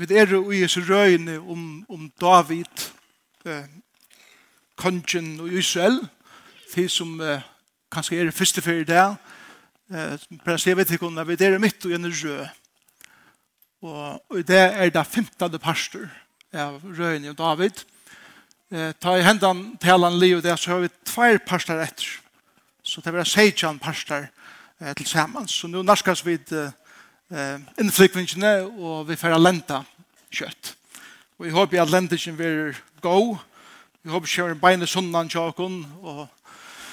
Vi 0.00 0.14
er 0.16 0.30
i 0.32 0.62
Jesu 0.62 0.80
røyne 0.80 1.34
om, 1.38 1.84
om 1.88 2.06
David, 2.20 2.84
eh, 3.44 3.66
kongen 4.76 5.40
og 5.40 5.52
Israel, 5.52 5.98
de 6.74 6.86
som 6.88 7.20
eh, 7.20 7.42
kanskje 7.92 8.22
er 8.22 8.30
første 8.32 8.64
fyrir 8.64 8.86
det, 8.88 9.02
eh, 9.92 10.16
jeg 10.64 10.76
vet 10.78 10.94
ikke 10.96 11.06
om 11.06 11.20
vi 11.28 11.36
er 11.36 11.58
midt 11.60 11.84
og 11.84 11.92
en 11.92 12.08
røy. 12.08 12.48
Og, 13.82 14.22
og 14.30 14.48
det 14.48 14.62
er 14.72 14.88
det 14.88 15.06
15. 15.06 15.58
pastor 15.60 16.08
av 16.52 16.80
røyne 16.80 17.34
og 17.34 17.36
David. 17.36 17.84
Eh, 18.72 18.94
ta 18.96 19.18
i 19.18 19.26
hendene 19.26 19.76
til 19.76 19.84
talan 19.84 20.16
liv 20.18 20.40
det, 20.40 20.56
så 20.58 20.78
har 20.78 20.80
vi 20.80 20.94
tvær 21.04 21.44
pastor 21.44 21.76
etter. 21.76 22.08
Så 22.82 23.04
det 23.04 23.12
er 23.12 23.24
16 23.24 23.78
pastor 23.78 24.30
eh, 24.80 24.94
til 24.94 25.06
sammen. 25.06 25.48
Så 25.48 25.68
nå 25.68 25.84
narskas 25.84 26.24
vi 26.24 26.40
eh, 26.40 26.72
eh, 27.30 27.56
innflykvingene, 27.80 28.52
og 28.78 29.08
vi 29.08 29.16
får 29.18 29.38
lenta 29.38 29.82
kjøtt. 30.30 30.74
Og 31.38 31.46
jeg 31.46 31.56
håper 31.56 31.82
at 31.82 31.92
lentingen 31.92 32.36
blir 32.36 32.76
god. 33.00 33.38
Jeg 34.04 34.12
håper 34.12 34.28
ikke 34.28 34.50
at 34.50 34.60
beinet 34.60 34.88
sunnan 34.88 35.30
tjåkon, 35.30 35.82
og 36.02 36.28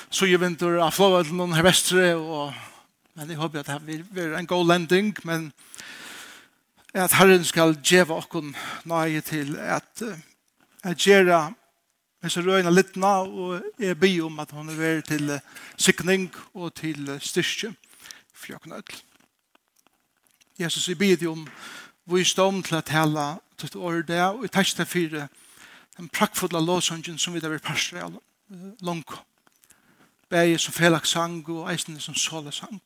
så 0.09 0.27
gjør 0.29 0.45
vinter 0.45 0.79
av 0.81 0.99
noen 1.33 1.55
her 1.55 1.67
vestre, 1.67 2.15
og 2.15 2.53
men 3.17 3.31
jeg 3.33 3.39
håper 3.39 3.63
at 3.63 3.69
det 3.81 4.03
blir 4.13 4.35
en 4.37 4.45
god 4.45 4.67
lending, 4.69 5.07
men 5.25 5.47
at 6.93 7.15
Herren 7.17 7.45
skal 7.45 7.73
djeva 7.81 8.19
okkon 8.21 8.51
nøye 8.85 9.23
til 9.25 9.55
at 9.57 10.03
at 10.83 10.97
gjøre 11.01 11.53
Hvis 12.21 12.35
jeg 12.37 12.45
røyner 12.47 12.73
litt 12.73 12.95
nå, 12.97 13.09
og 13.29 13.61
jeg 13.79 13.97
ber 13.99 14.25
om 14.25 14.39
at 14.39 14.51
hun 14.51 14.69
er 14.69 15.01
til 15.05 15.39
sikning 15.77 16.31
og 16.53 16.73
til 16.73 17.19
styrke 17.21 17.69
for 18.33 18.53
jeg 18.53 18.61
kan. 18.61 19.06
Jesus, 20.59 20.87
jeg 20.87 20.97
bidde 20.97 21.27
om 21.29 21.47
visdom 22.09 22.63
til 22.65 22.79
å 22.79 22.81
tale 22.81 23.25
til 23.61 23.75
å 23.77 23.91
gjøre 23.91 24.05
det, 24.07 24.21
og 24.25 24.45
jeg 24.45 24.53
takk 24.55 24.71
til 24.79 24.87
fire 24.89 25.27
den 25.97 26.07
prakkfulle 26.09 26.61
låsangen 26.65 27.19
som 27.21 27.35
vi 27.35 27.41
da 27.41 27.51
vil 27.51 27.61
passe 27.61 28.01
av 28.01 28.15
langt. 28.81 29.11
Begge 30.29 30.57
som 30.57 30.73
felak 30.73 31.05
sang 31.05 31.43
og 31.53 31.69
eisene 31.69 32.01
som 32.01 32.17
såle 32.17 32.51
sang. 32.51 32.81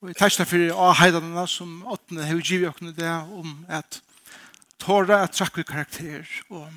Og 0.00 0.08
jeg 0.08 0.16
ikke 0.16 0.30
til 0.36 0.48
fire 0.52 0.76
avheidene 0.86 1.46
som 1.50 1.82
åttende 1.90 2.28
har 2.28 2.38
givet 2.38 2.70
oss 2.70 2.94
det 2.94 3.10
om 3.10 3.66
at 3.68 3.98
tåre 4.78 5.18
at 5.24 5.34
trakk 5.34 5.58
vi 5.58 5.66
karakter 5.66 6.30
og 6.48 6.70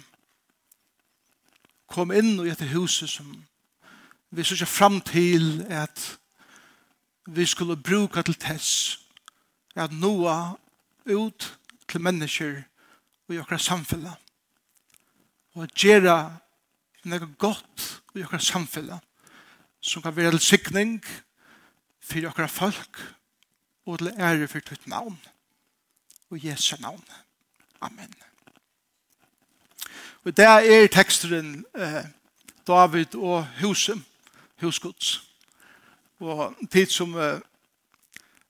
kom 1.93 2.11
inn 2.11 2.39
i 2.41 2.49
dette 2.49 2.73
huset 2.73 3.09
som 3.09 3.29
vi 4.33 4.43
sørger 4.43 4.65
fram 4.65 4.99
til 5.05 5.61
at 5.69 6.17
vi 7.29 7.45
skulle 7.45 7.77
bruke 7.77 8.23
til 8.25 8.35
tess 8.35 9.02
at 9.75 9.91
noa 9.91 10.55
ut 11.05 11.49
til 11.89 12.01
mennesker 12.01 12.61
og 13.27 13.35
i 13.35 13.39
okra 13.41 13.57
samfella. 13.57 14.13
Og 15.53 15.63
at 15.63 15.75
gjera 15.77 16.17
noe 17.09 17.29
godt 17.39 17.89
i 18.15 18.23
okra 18.23 18.39
samfella 18.39 18.99
som 19.83 20.01
kan 20.01 20.15
være 20.15 20.39
sikning 20.39 21.01
for 22.03 22.29
okra 22.29 22.47
folk 22.47 23.01
og 23.85 23.99
til 23.99 24.13
ære 24.15 24.47
for 24.47 24.63
ditt 24.69 24.87
navn 24.87 25.17
og 26.31 26.45
Jesu 26.45 26.75
navn. 26.81 27.03
Amen. 27.81 28.13
Og 30.23 30.37
det 30.37 30.45
er 30.45 30.87
teksteren 30.87 31.65
eh, 31.75 32.05
David 32.67 33.15
og 33.15 33.47
huset, 33.59 33.99
husgods. 34.61 35.29
Og 36.19 36.55
tid 36.71 36.87
som 36.87 37.17
eh, 37.19 37.41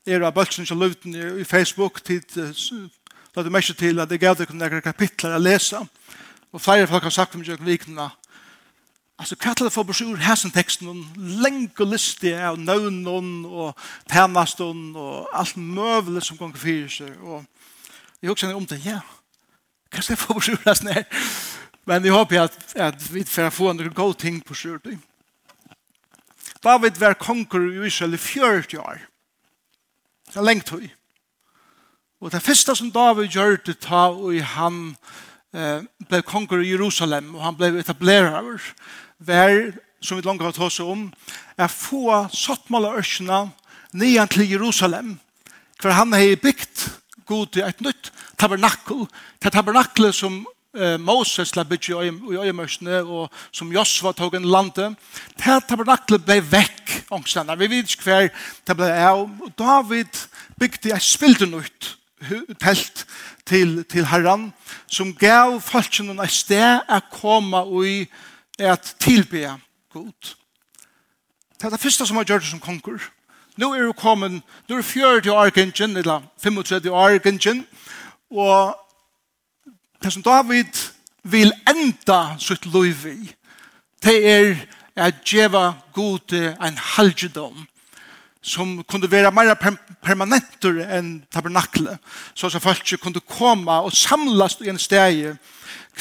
er 0.06 0.24
av 0.24 0.34
bølsen 0.36 0.68
som 0.68 0.80
løvden 0.80 1.16
i 1.40 1.46
Facebook 1.48 2.02
tid 2.04 2.26
da 3.34 3.42
du 3.42 3.50
mest 3.50 3.74
til 3.80 4.00
at 4.00 4.10
det 4.12 4.20
gav 4.22 4.36
deg 4.38 4.52
noen 4.54 4.84
kapitler 4.86 5.34
å 5.34 5.42
lese. 5.42 5.80
Og 6.54 6.62
flere 6.62 6.86
folk 6.88 7.08
har 7.08 7.16
sagt 7.16 7.36
om 7.36 7.42
Jørgen 7.46 7.66
Vikna 7.66 8.12
altså 9.18 9.38
hva 9.40 9.54
til 9.56 9.70
å 9.70 9.74
få 9.74 9.86
beskjur 9.88 10.20
hæsen 10.22 10.52
teksten? 10.54 10.90
Noen 10.90 11.40
lenge 11.42 11.88
liste 11.88 12.34
av 12.36 12.60
nøvnen 12.60 13.46
og 13.48 13.80
tænasten 14.12 14.92
og 15.00 15.32
alt 15.34 15.58
møvelig 15.58 16.26
som 16.28 16.38
ganger 16.38 16.60
fyrir 16.60 16.92
seg. 16.92 17.18
Og 17.24 17.46
jeg 18.22 18.34
husker 18.34 18.54
om 18.54 18.68
det 18.70 18.84
ja. 18.86 19.00
Hva 19.94 20.02
skal 20.02 20.18
jeg 20.18 20.24
få 20.26 20.38
beskjur 20.38 20.62
hæsen 20.66 20.94
her 20.94 21.08
men 21.86 22.06
jeg 22.06 22.16
håper 22.16 22.46
at, 22.46 22.58
at 22.76 23.14
vi 23.14 23.24
får 23.28 23.50
få 23.52 23.74
noen 23.76 23.94
god 23.96 24.16
ting 24.20 24.40
på 24.46 24.56
skjur 24.56 24.80
David 26.64 26.96
var 27.00 27.18
konger 27.20 27.60
i 27.60 27.88
Israel 27.88 28.14
i 28.16 28.18
40 28.18 28.80
år. 28.80 29.02
Det 30.34 30.42
er 30.42 30.48
lengt 30.48 30.72
høy. 30.74 30.88
Og 32.24 32.32
det 32.34 32.42
første 32.42 32.74
som 32.74 32.90
David 32.90 33.28
gjør 33.30 33.60
det 33.68 33.76
ta, 33.84 34.08
og 34.10 34.34
han 34.56 34.80
eh, 35.54 35.84
ble 36.10 36.22
konger 36.26 36.64
i 36.64 36.72
Jerusalem, 36.72 37.36
og 37.36 37.44
han 37.46 37.58
ble 37.60 37.70
etablerer, 37.78 38.64
var, 39.22 39.54
som 40.02 40.18
vi 40.18 40.26
langt 40.26 40.42
har 40.42 40.56
tatt 40.56 40.74
seg 40.74 40.90
om, 40.90 41.04
er 41.54 41.70
få 41.70 42.24
sattmål 42.34 42.90
av 42.90 42.98
ørkene 43.04 43.40
nyan 43.94 44.32
til 44.34 44.50
Jerusalem, 44.56 45.14
for 45.78 45.94
han 45.94 46.18
har 46.18 46.42
bygd 46.42 46.88
god 47.30 47.54
til 47.54 47.68
et 47.68 47.86
nytt 47.86 48.10
tabernakkel, 48.42 49.06
til 49.38 49.54
tabernakkel 49.54 50.10
som 50.18 50.42
eh, 50.76 51.00
Moses 51.00 51.56
la 51.56 51.64
bytje 51.64 52.06
i 52.06 52.12
øyemørsene, 52.38 53.02
og 53.04 53.32
som 53.52 53.72
Josva 53.72 54.12
tog 54.12 54.36
en 54.36 54.46
lande. 54.46 54.96
Det 55.38 55.60
tabernaklet 55.68 56.26
ble 56.26 56.40
vekk, 56.52 56.94
ångstene. 57.12 57.58
Vi 57.60 57.70
vet 57.70 57.94
ikke 57.94 58.10
hver 58.10 58.30
det 58.68 58.78
ble 58.78 58.92
av. 58.94 59.28
David 59.58 60.26
bygde 60.60 60.96
et 60.96 61.04
spilden 61.04 61.54
ut 61.54 61.98
telt 62.62 63.06
til, 63.46 63.84
til 63.84 64.06
herran, 64.08 64.54
som 64.88 65.14
gav 65.16 65.60
folkene 65.62 66.16
et 66.24 66.32
sted 66.32 66.88
å 66.88 67.00
komme 67.12 67.64
i 67.84 67.98
et 68.60 68.96
tilbe 69.00 69.58
god. 69.94 70.36
Det 71.58 71.68
er 71.68 71.76
det 71.76 71.82
første 71.82 72.08
som 72.08 72.18
har 72.18 72.28
gjort 72.28 72.44
det 72.44 72.52
som 72.52 72.64
konger. 72.64 73.04
Nå 73.58 73.74
er 73.74 73.86
det 73.86 73.98
kommet, 74.00 74.40
nå 74.68 74.76
er 74.76 74.82
det 74.82 74.90
40 74.90 75.30
år 75.32 75.46
Argentin, 75.46 75.98
eller 75.98 76.24
35 76.42 76.90
år 76.90 77.20
gjengen, 77.20 77.66
og 78.34 78.74
det 80.04 80.14
som 80.14 80.24
David 80.24 80.90
vil 81.24 81.54
enda 81.70 82.36
sitt 82.40 82.66
liv 82.66 83.06
i, 83.08 83.20
det 84.04 84.16
er 84.28 84.56
at 85.00 85.22
djeva 85.26 85.74
god 85.96 86.34
en 86.36 86.78
halgedom 86.78 87.64
som 88.44 88.84
kunde 88.84 89.08
være 89.12 89.32
mer 89.32 89.56
permanenter 90.04 90.82
enn 90.98 91.22
tabernakle, 91.32 91.96
så 92.36 92.52
at 92.52 92.62
folk 92.62 92.84
kunne 93.00 93.24
komme 93.24 93.72
og 93.72 93.96
samles 93.96 94.60
i 94.60 94.70
en 94.70 94.82
steg 94.82 95.38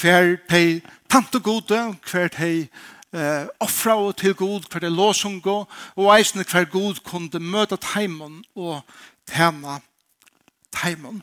hver 0.01 0.35
de 0.51 0.81
tante 1.07 1.39
gode, 1.39 1.95
hver 2.11 2.29
de 2.35 2.67
eh, 3.15 3.47
offra 3.61 3.95
og 4.03 4.17
til 4.19 4.35
god, 4.35 4.67
hver 4.71 4.83
de 4.83 4.91
låsung 4.91 5.39
og 5.47 6.17
eisende 6.19 6.45
hver 6.51 6.65
god 6.65 6.99
kunde 7.07 7.39
møte 7.39 7.79
teimen 7.79 8.43
og 8.57 8.83
tema 9.31 9.79
teimen. 10.75 11.23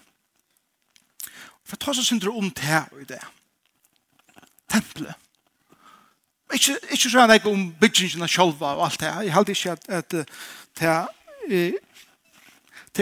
For 1.70 1.78
ta 1.78 1.94
så 1.94 2.04
synder 2.06 2.34
om 2.34 2.50
det 2.50 2.66
her 2.66 2.86
og 2.92 3.02
i 3.04 3.10
det. 3.10 3.22
Tempelet. 4.70 5.14
Ikke, 6.54 6.78
ikke 6.90 7.10
så 7.10 7.20
han 7.22 7.34
ikke 7.36 7.52
om 7.52 7.76
byggingen 7.82 8.24
av 8.26 8.32
sjolva 8.32 8.68
og 8.74 8.86
alt 8.88 9.00
det 9.00 9.12
her. 9.12 9.22
Jeg 9.28 9.36
halte 9.36 9.52
ikke 9.54 9.76
at, 9.76 9.90
at 9.90 10.12
det 10.80 10.88
er 10.90 11.06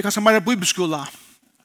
ganske 0.04 0.22
mer 0.22 0.40
bibelskola 0.44 1.00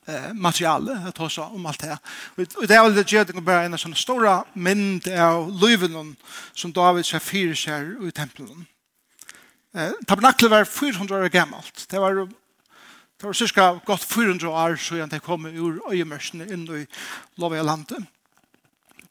eh, 0.06 0.30
materiale 0.34 1.02
at 1.08 1.14
ta 1.18 1.28
så 1.28 1.42
om 1.50 1.66
alt 1.66 1.80
det 1.82 1.88
her. 1.90 1.98
Og 2.38 2.68
det 2.68 2.76
er 2.76 2.84
vel 2.84 2.96
det 2.96 3.10
gjør 3.10 3.24
det 3.24 3.44
bare 3.44 3.66
en 3.66 3.78
sånn 3.78 3.94
stora 3.98 4.44
mynd 4.54 5.08
av 5.10 5.50
løyven 5.62 6.16
som 6.54 6.72
David 6.74 7.04
ser 7.08 7.18
fyrer 7.24 7.54
seg 7.58 7.80
i 8.06 8.10
tempelen. 8.14 8.66
Eh, 9.74 9.92
tabernaklet 10.06 10.50
var 10.52 10.64
400 10.68 11.16
år 11.18 11.28
gammalt. 11.34 11.86
Det 11.90 12.00
var 12.00 12.26
Det 13.22 13.28
var 13.28 13.32
cirka 13.32 13.62
godt 13.86 14.04
400 14.04 14.48
år 14.48 14.76
siden 14.76 15.10
de 15.10 15.18
kom 15.20 15.44
ur 15.46 15.76
øyemørsene 15.92 16.42
inn 16.50 16.64
i 16.74 16.86
Lovia 17.38 17.62
landet. 17.62 18.02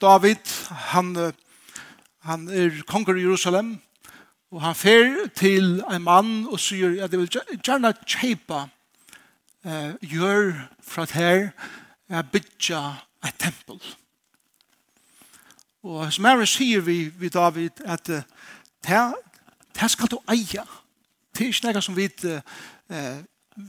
David, 0.02 0.52
han, 0.92 1.32
han 2.20 2.50
er 2.50 2.82
konger 2.88 3.16
i 3.16 3.22
Jerusalem, 3.22 3.78
og 4.52 4.62
han 4.62 4.76
fer 4.76 5.30
til 5.36 5.80
en 5.88 6.04
mann 6.04 6.44
og 6.52 6.60
sier 6.60 7.00
at 7.06 7.16
jeg 7.16 7.20
vil 7.22 7.32
gjerne 7.64 7.94
kjeipa 8.04 8.66
eh, 9.64 9.96
gjør 10.04 10.60
fra 10.84 11.08
det 11.08 11.16
her 11.16 11.48
er 12.10 12.28
bytja 12.36 12.84
et 13.24 13.40
tempel. 13.40 13.80
Og 15.88 16.12
som 16.12 16.26
er 16.26 16.46
sier 16.46 16.84
vi, 16.84 17.06
vi 17.16 17.30
David 17.32 17.80
at 17.86 18.08
det, 18.12 19.04
det 19.80 19.92
skal 19.92 20.12
du 20.12 20.20
eie. 20.28 20.68
Det 21.32 21.48
er 21.48 21.56
ikke 21.56 21.80
noe 21.80 21.90
som 21.94 21.96
vi 21.96 22.12
eh, 22.28 23.24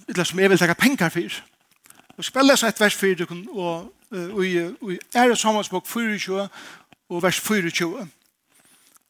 eller 0.09 0.25
som 0.25 0.39
jeg 0.39 0.51
vil 0.51 0.59
takke 0.59 0.75
penger 0.75 1.09
for. 1.09 1.43
Og 2.17 2.25
spiller 2.25 2.57
seg 2.57 2.69
et 2.69 2.81
vers 2.81 2.95
4, 2.95 3.27
og, 3.31 3.41
og, 3.53 3.93
og, 4.33 4.45
i 4.45 4.99
ære 5.17 5.37
sammanspåk 5.37 5.87
24, 5.87 6.49
og 7.09 7.23
vers 7.23 7.41
24. 7.41 8.09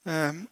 Um, 0.05 0.49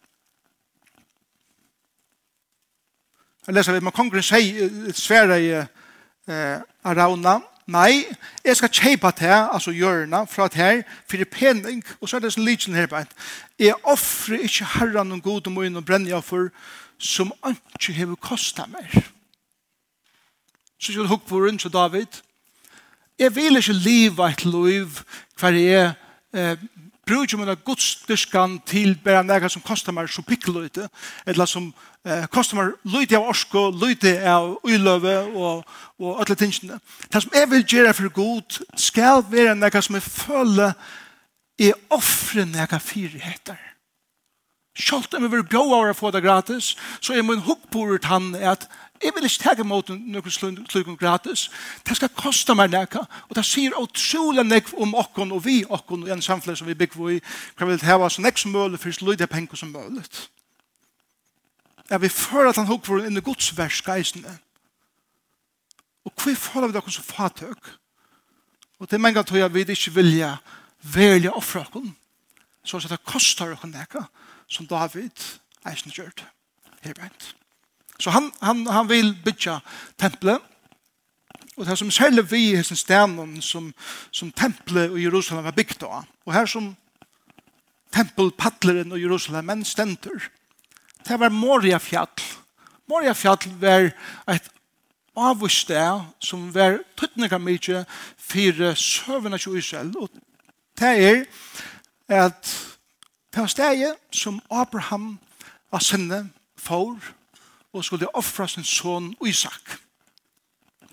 Jeg 3.47 3.55
leser 3.57 3.73
litt, 3.73 3.81
men 3.81 3.93
kongren 3.95 4.21
sier 4.21 4.91
svære 4.93 5.37
i 5.41 5.47
uh, 5.57 6.59
Arauna, 6.85 7.39
nei, 7.73 8.03
jeg 8.45 8.59
skal 8.59 8.69
kjeipa 8.69 9.09
til, 9.17 9.33
altså 9.33 9.73
hjørna, 9.73 10.27
fra 10.29 10.45
til 10.47 10.61
her, 10.61 10.83
for 11.09 11.25
pening, 11.31 11.81
og 11.97 12.09
så 12.09 12.19
er 12.19 12.21
det 12.21 12.31
sånn 12.35 12.45
liten 12.45 12.77
her 12.77 12.85
på. 12.91 13.01
Jeg 13.57 13.79
offrer 13.81 14.45
ikke 14.45 14.69
herren 14.75 15.15
og 15.17 15.23
god 15.25 15.49
og 15.49 15.55
møyen 15.57 15.81
og 15.81 15.87
brenner 15.89 16.13
jeg 16.13 16.27
for, 16.27 16.51
som 17.01 17.33
ikke 17.49 17.97
har 17.97 18.13
kostet 18.21 18.69
mer. 18.69 19.09
Så 20.81 20.91
ikke 20.91 21.01
hun 21.01 21.11
hukk 21.13 21.25
på 21.29 21.39
rundt 21.45 21.61
til 21.61 21.73
David. 21.73 22.21
Jeg 23.19 23.35
vil 23.35 23.57
ikke 23.57 23.73
liva 23.73 24.31
et 24.31 24.45
liv 24.45 24.87
hver 25.37 25.53
jeg 25.53 25.93
eh, 26.33 26.57
bruker 27.05 27.37
mine 27.37 27.55
godstyrskan 27.55 28.59
til 28.65 28.95
bare 29.03 29.23
nega 29.23 29.49
som 29.49 29.61
koster 29.61 29.93
meg 29.93 30.09
så 30.09 30.23
pikkeløyte, 30.25 30.87
eller 31.27 31.45
som 31.45 31.67
eh, 32.05 32.25
koster 32.33 32.57
meg 32.57 32.73
løyte 32.89 33.19
av 33.19 33.29
orsko, 33.29 33.67
løyte 33.69 34.15
av 34.25 34.55
uiløve 34.65 35.15
og, 35.35 35.63
og 36.01 36.21
alle 36.23 36.37
tingene. 36.39 36.79
Det 37.13 37.21
som 37.21 37.35
jeg 37.35 37.49
vil 37.51 37.65
gjøre 37.75 37.93
for 37.97 38.13
god 38.15 38.61
skal 38.73 39.25
være 39.29 39.57
nega 39.59 39.81
som 39.81 39.97
jeg 39.99 40.07
føler 40.07 40.73
er 41.61 41.77
offre 41.93 42.47
nega 42.49 42.81
fyrigheter. 42.81 43.59
Sjalt 44.73 45.13
om 45.13 45.27
jeg 45.27 45.33
vil 45.33 45.49
bjåa 45.51 45.91
å 45.91 45.97
få 45.97 46.09
det 46.15 46.23
gratis, 46.23 46.73
så 47.03 47.13
er 47.13 47.27
min 47.27 47.43
hukkborer 47.45 47.99
tann 48.01 48.33
at 48.39 48.69
Jeg 49.01 49.13
vil 49.15 49.25
ikke 49.25 49.41
tega 49.41 49.63
mot 49.65 49.87
noen 49.89 50.67
slukken 50.69 50.97
gratis. 50.97 51.47
Det 51.87 51.95
skal 51.97 52.11
kosta 52.13 52.53
meg 52.57 52.69
nekka. 52.69 53.01
Og 53.29 53.35
det 53.37 53.45
sier 53.47 53.73
utrolig 53.79 54.43
nekk 54.45 54.69
om 54.77 54.93
okkon 54.97 55.33
og 55.33 55.41
vi 55.45 55.63
okkon 55.65 56.05
og 56.05 56.13
en 56.13 56.21
samfunn 56.21 56.57
som 56.57 56.69
vi 56.69 56.77
bygger 56.77 57.15
i. 57.15 57.17
Hva 57.57 57.69
vil 57.69 57.81
hava 57.87 58.09
så 58.09 58.21
nekk 58.21 58.37
som 58.37 58.53
mulig 58.53 58.79
for 58.79 58.93
sløyde 58.93 59.27
penger 59.27 59.57
som 59.57 59.73
mulig. 59.73 60.05
Jeg 61.89 62.01
vil 62.01 62.13
føre 62.13 62.53
at 62.53 62.61
han 62.61 62.69
hukk 62.69 62.85
for 62.87 63.03
inn 63.03 63.17
i 63.17 63.25
godsvers 63.25 63.81
geisene. 63.83 64.37
Og 66.05 66.13
hva 66.15 66.35
får 66.37 66.69
vi 66.69 66.77
dere 66.77 66.93
som 66.93 67.09
fatøk? 67.09 67.73
Og 68.79 68.89
det 68.89 68.97
er 68.97 69.03
mange 69.03 69.23
tog 69.23 69.37
jeg 69.37 69.53
vil 69.53 69.69
ikke 69.69 69.97
vilja 69.97 70.35
velja 70.93 71.33
offra 71.37 71.65
okkon. 71.65 71.91
Så 72.63 72.79
det 72.85 73.01
kostar 73.05 73.53
okkon 73.57 73.73
nekka 73.73 74.05
som 74.47 74.69
David 74.69 75.25
eisen 75.65 75.93
gjørt. 75.93 76.25
Her 76.81 76.93
brent. 76.93 77.35
Så 78.01 78.09
han, 78.09 78.31
han, 78.41 78.65
han 78.67 78.89
vil 78.89 79.13
bytja 79.25 79.59
tempelet, 80.01 80.41
og 81.57 81.65
det 81.65 81.71
er 81.71 81.77
som 81.77 81.91
særlig 81.93 82.23
vi 82.31 82.39
i 82.55 82.63
sin 82.63 82.79
stenen 82.79 83.41
som, 83.45 83.67
som 84.11 84.31
tempelet 84.31 84.95
i 84.97 85.03
Jerusalem 85.03 85.45
var 85.45 85.53
bygd 85.53 85.83
av. 85.85 86.07
Og 86.25 86.33
her 86.33 86.47
som 86.49 86.71
tempelpadleren 87.93 88.95
i 88.95 89.01
Jerusalem 89.03 89.45
men 89.45 89.65
stenter. 89.67 90.29
Det 91.07 91.19
var 91.19 91.29
Moria 91.29 91.77
fjall. 91.77 92.23
Moria 92.89 93.13
fjall 93.13 93.51
var 93.61 93.91
et 94.31 94.49
avvist 95.17 95.67
sted 95.67 96.01
som 96.23 96.49
var 96.55 96.79
tøttninga 96.97 97.37
mykje 97.37 97.85
for 98.17 98.73
søvende 98.79 99.37
til 99.37 99.57
Israel. 99.59 99.93
Og 99.97 100.09
det 100.79 100.93
er 101.05 101.25
at 102.25 102.55
det 103.31 103.43
var 103.43 103.47
stedet 103.47 103.95
som 104.11 104.41
Abraham 104.49 105.19
var 105.71 105.79
sinne 105.79 106.29
for 106.57 106.97
og 107.73 107.85
skulle 107.85 108.15
offra 108.15 108.47
sin 108.47 108.63
son 108.63 109.15
Isak. 109.25 109.77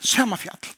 Samme 0.00 0.36
fjall. 0.36 0.68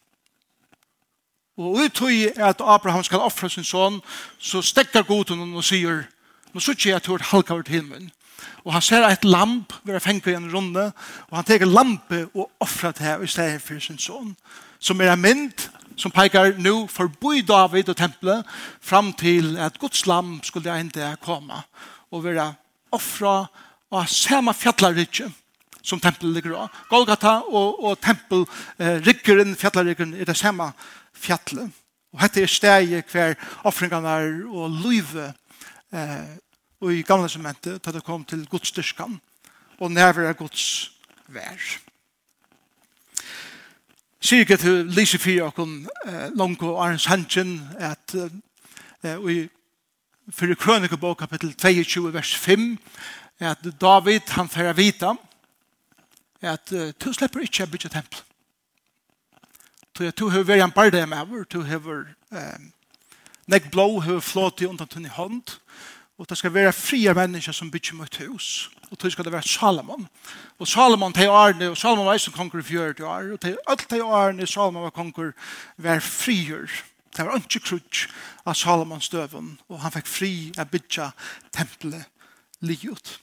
Og 1.61 1.77
uttøy 1.85 2.31
er 2.37 2.47
at 2.47 2.63
Abraham 2.65 3.05
skal 3.05 3.21
offra 3.21 3.49
sin 3.49 3.65
son, 3.65 4.01
så 4.39 4.63
stekkar 4.63 5.03
goden 5.03 5.55
og 5.55 5.65
sier, 5.65 6.07
nå 6.55 6.61
sier 6.61 6.79
jeg 6.87 6.97
at 6.97 7.07
du 7.07 7.13
har 7.13 7.27
halka 7.33 7.55
vårt 7.55 7.69
himmelen. 7.69 8.11
Og 8.65 8.73
han 8.73 8.83
ser 8.83 9.05
et 9.05 9.25
lamp, 9.25 9.73
vi 9.85 9.93
har 9.93 10.01
fengt 10.01 10.27
i 10.27 10.33
en 10.37 10.49
runde, 10.55 10.93
og 11.29 11.37
han 11.37 11.45
teker 11.45 11.69
lampe 11.69 12.27
og 12.35 12.51
offra 12.61 12.93
det 12.93 13.05
her 13.05 13.21
i 13.21 13.29
stedet 13.29 13.63
for 13.63 13.79
sin 13.79 13.99
son, 13.99 14.37
som 14.79 15.01
er 15.01 15.13
en 15.13 15.21
mynd 15.21 15.69
som 16.01 16.13
peker 16.15 16.55
nå 16.57 16.87
forbi 16.89 17.43
David 17.45 17.91
og 17.93 17.97
tempelet 17.97 18.47
fram 18.81 19.13
til 19.13 19.59
at 19.61 19.79
Guds 19.79 20.07
lamp 20.07 20.45
skulle 20.49 20.73
enda 20.81 21.15
komme 21.21 21.61
og 22.11 22.25
være 22.25 22.53
offra 22.93 23.45
og 23.91 24.09
samme 24.09 24.55
fjallarritje 24.55 25.29
som 25.83 26.01
tempelet 26.01 26.35
ligger 26.35 26.57
av. 26.65 26.69
Golgata 26.91 27.41
og, 27.49 27.85
og 27.85 28.01
tempel, 28.01 28.47
eh, 28.79 29.01
fjallarryggeren, 29.57 30.15
er 30.15 30.25
det 30.25 30.37
samme 30.37 30.73
fjallet. 31.13 31.71
Og 32.13 32.21
dette 32.21 32.43
er 32.43 32.47
steget 32.47 33.11
hver 33.13 33.35
offringene 33.65 34.47
og 34.51 34.71
løyve. 34.71 35.33
eh, 35.93 36.39
og 36.81 36.95
i 36.95 37.03
gamle 37.03 37.29
sementet 37.29 37.83
til 37.83 37.93
det 37.93 38.05
kom 38.05 38.25
til 38.25 38.47
Guds 38.49 38.69
styrkan 38.69 39.21
og 39.81 39.93
nærvær 39.93 40.31
av 40.31 40.37
Guds 40.39 40.93
vær. 41.29 41.61
Sier 44.21 44.45
ikke 44.45 44.57
til 44.61 44.89
Lise 44.93 45.19
Fyre 45.21 45.49
og 45.49 45.61
eh, 46.07 46.29
Longo 46.37 46.77
Arns 46.81 47.05
Hansen 47.09 47.61
at 47.79 48.15
eh, 48.15 49.17
i 49.29 49.49
fyrir 50.31 50.55
krønikebok 50.55 51.19
kapittel 51.19 51.55
22 51.55 52.13
vers 52.15 52.35
5 52.37 52.79
at 53.41 53.65
David 53.81 54.29
han 54.37 54.49
fyrir 54.49 54.77
vita 54.77 55.15
at 56.43 56.73
uh, 56.73 56.91
du 56.97 57.13
slipper 57.13 57.45
ikke 57.45 57.67
å 57.67 57.71
bygge 57.71 57.93
tempel. 57.93 58.23
Du, 59.99 60.07
du 60.11 60.29
har 60.33 60.47
vært 60.47 60.65
en 60.65 60.75
barde 60.75 61.07
med 61.07 61.21
over, 61.21 61.45
du 61.45 61.61
har 61.67 61.83
vært 61.85 62.15
um, 62.31 62.71
nek 63.51 63.71
blå 63.73 64.01
har 64.05 64.21
flått 64.23 64.63
i 64.63 64.69
undan 64.69 64.89
tunn 64.89 65.09
i 65.09 65.13
hånd, 65.13 65.57
og 66.21 66.29
det 66.29 66.37
skal 66.39 66.53
være 66.55 66.73
frie 66.77 67.13
mennesker 67.17 67.55
som 67.57 67.71
bygger 67.73 67.97
mot 67.97 68.17
hus, 68.21 68.69
og 68.91 68.99
du 69.03 69.09
skal 69.11 69.25
det 69.25 69.33
være 69.33 69.49
Salomon. 69.49 70.07
Og 70.59 70.69
Salomon 70.69 71.13
til 71.17 71.33
Arne, 71.33 71.71
og 71.71 71.79
Salomon 71.81 72.07
var 72.07 72.21
som 72.21 72.37
konger 72.37 72.61
i 72.61 72.67
fjøret 72.69 73.01
i 73.01 73.09
Arne, 73.09 73.33
og 73.35 73.41
til 73.41 73.57
alt 73.69 73.87
til 73.89 74.05
Arne, 74.05 74.47
Salomon 74.47 74.85
var 74.85 74.95
konger, 74.95 75.33
var 75.77 76.05
frier. 76.05 76.69
Det 77.17 77.27
var 77.27 77.41
ikke 77.41 77.65
krutsk 77.71 78.13
av 78.47 78.55
Salomons 78.55 79.09
døven, 79.09 79.57
og 79.69 79.81
han 79.81 79.95
fikk 79.97 80.07
fri 80.13 80.35
å 80.61 80.69
bygge 80.69 81.09
tempelet 81.57 82.07
livet. 82.61 83.17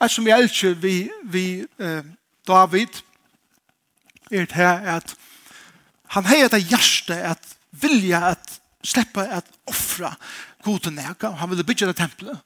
Alt 0.00 0.12
som 0.12 0.28
jeg 0.28 0.44
elsker, 0.44 0.76
vi, 0.76 1.08
vi 1.24 1.46
uh, 1.80 2.04
David 2.46 3.02
er 4.30 4.46
det 4.46 4.56
her 4.58 4.96
at 4.96 5.14
han 6.14 6.24
har 6.24 6.46
et 6.46 6.68
hjerte 6.70 7.14
at 7.14 7.56
vilja 7.70 8.22
at 8.30 8.60
sleppa 8.86 9.26
at 9.38 9.48
offra 9.66 10.14
god 10.62 10.90
nega. 10.90 11.30
Han 11.30 11.50
ville 11.50 11.64
bygge 11.66 11.86
det 11.86 11.96
tempelet. 11.98 12.38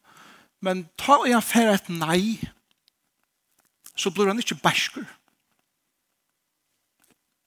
Men 0.61 0.89
ta 0.99 1.21
og 1.21 1.29
han 1.29 1.45
fer 1.45 1.75
et 1.75 1.89
nei 1.93 2.41
så 4.01 4.11
blir 4.11 4.31
han 4.31 4.41
ikke 4.41 4.57
bæsker. 4.63 5.05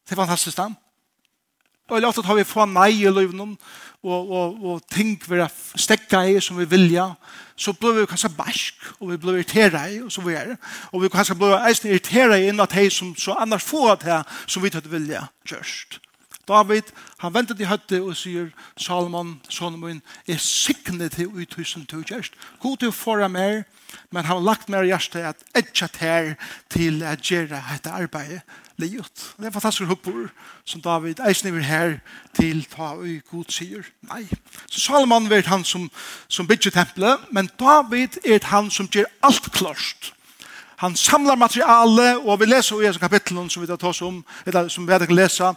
Det 0.04 0.14
er 0.14 0.20
fantastisk 0.20 0.60
han. 0.62 0.76
Og 1.90 1.98
jeg 2.00 2.08
ofte 2.08 2.24
at 2.24 2.38
vi 2.38 2.46
får 2.48 2.70
nei 2.72 2.92
i 3.02 3.12
løvnen, 3.12 3.58
og, 4.04 4.32
og, 4.32 4.64
og 4.68 4.82
ting 4.92 5.16
vi 5.30 5.40
er 5.40 5.52
stekka 5.80 6.24
i 6.28 6.40
som 6.44 6.58
vi 6.60 6.68
vilja, 6.68 7.10
så 7.56 7.74
blir 7.76 8.00
vi 8.00 8.06
kanskje 8.10 8.32
bæsk, 8.36 8.88
og 9.00 9.12
vi 9.12 9.18
blir 9.18 9.40
irriteret 9.40 9.94
i, 9.94 10.00
og 10.04 10.12
så 10.12 10.24
vi 10.26 10.36
er. 10.36 10.56
Og 10.92 11.04
vi 11.04 11.12
kanskje 11.12 11.38
blir 11.40 11.60
eisen 11.68 11.92
irriteret 11.92 12.40
i 12.40 12.50
innan 12.52 12.72
de 12.72 12.90
som 12.92 13.14
så 13.16 13.36
annars 13.40 13.64
får 13.64 13.92
at 13.92 14.08
det 14.08 14.22
som 14.48 14.64
vi 14.64 14.72
tøtt 14.74 14.92
vilja 14.92 15.28
kjørst. 15.48 16.00
David, 16.48 16.90
han 17.20 17.34
ventet 17.34 17.62
i 17.64 17.68
høtte 17.68 18.02
og 18.04 18.18
sier, 18.20 18.50
Salomon, 18.76 19.38
sonen 19.48 19.80
min, 19.80 20.02
er 20.28 20.42
sikne 20.44 21.08
til 21.10 21.32
uthusen 21.32 21.86
til 21.88 22.04
kjørst. 22.04 22.36
God 22.60 22.82
til 22.82 22.92
å 22.92 22.96
få 22.96 23.16
mer, 23.32 23.64
Men 24.12 24.26
han 24.26 24.38
har 24.38 24.44
lagt 24.44 24.68
mer 24.68 24.84
hjärsta 24.84 25.28
att 25.28 25.44
etcha 25.54 25.90
här 25.98 26.36
till 26.68 27.04
att 27.04 27.32
göra 27.32 27.64
detta 27.72 27.92
arbete 27.92 28.42
livet. 28.78 29.34
Det 29.38 29.48
er 29.48 29.54
fantastisk 29.54 29.88
hukkbord 29.90 30.30
som 30.66 30.82
David 30.82 31.20
eisen 31.20 31.56
är 31.56 31.62
her 31.62 32.00
til 32.34 32.66
ta 32.66 32.94
och 32.94 33.08
god 33.32 33.52
sier. 33.52 33.84
Nei. 34.02 34.28
Så 34.70 34.80
Salomon 34.80 35.32
er 35.32 35.48
han 35.48 35.64
som, 35.64 35.92
som 36.28 36.48
bygger 36.48 36.72
tempelet, 36.72 37.20
men 37.32 37.50
David 37.60 38.18
er 38.26 38.40
han 38.44 38.72
som 38.72 38.88
gjør 38.88 39.06
alt 39.24 39.52
klart. 39.52 40.14
Han 40.78 40.96
samlar 40.96 41.36
materiale, 41.36 42.18
og 42.18 42.40
vi 42.40 42.46
leser 42.46 42.82
i 42.82 42.92
kapitlet 43.00 43.52
som 43.52 43.62
vi 43.62 43.68
tar 43.68 43.88
oss 43.88 44.02
om, 44.02 44.26
eller 44.46 44.68
som 44.68 44.88
vi 44.88 44.98
kan 45.00 45.16
lesa, 45.16 45.54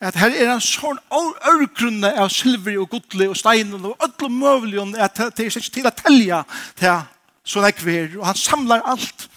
at 0.00 0.16
her 0.16 0.30
er 0.30 0.54
en 0.54 0.60
sånn 0.60 0.98
ørgrunne 1.12 2.08
av 2.18 2.30
silver 2.32 2.78
og 2.80 2.88
godlig 2.90 3.28
og 3.28 3.36
stein 3.36 3.74
og 3.74 3.92
ødel 3.92 4.24
og 4.26 4.32
møvelig, 4.32 4.94
at 4.98 5.16
det 5.36 5.44
er 5.44 5.50
ikke 5.50 5.74
til 5.74 5.86
å 5.86 5.92
telja 5.94 6.44
til 6.78 7.02
så 7.44 7.62
det 7.64 7.74
kver, 7.80 8.18
og 8.18 8.26
han 8.26 8.38
samlar 8.38 8.84
alt. 8.86 9.28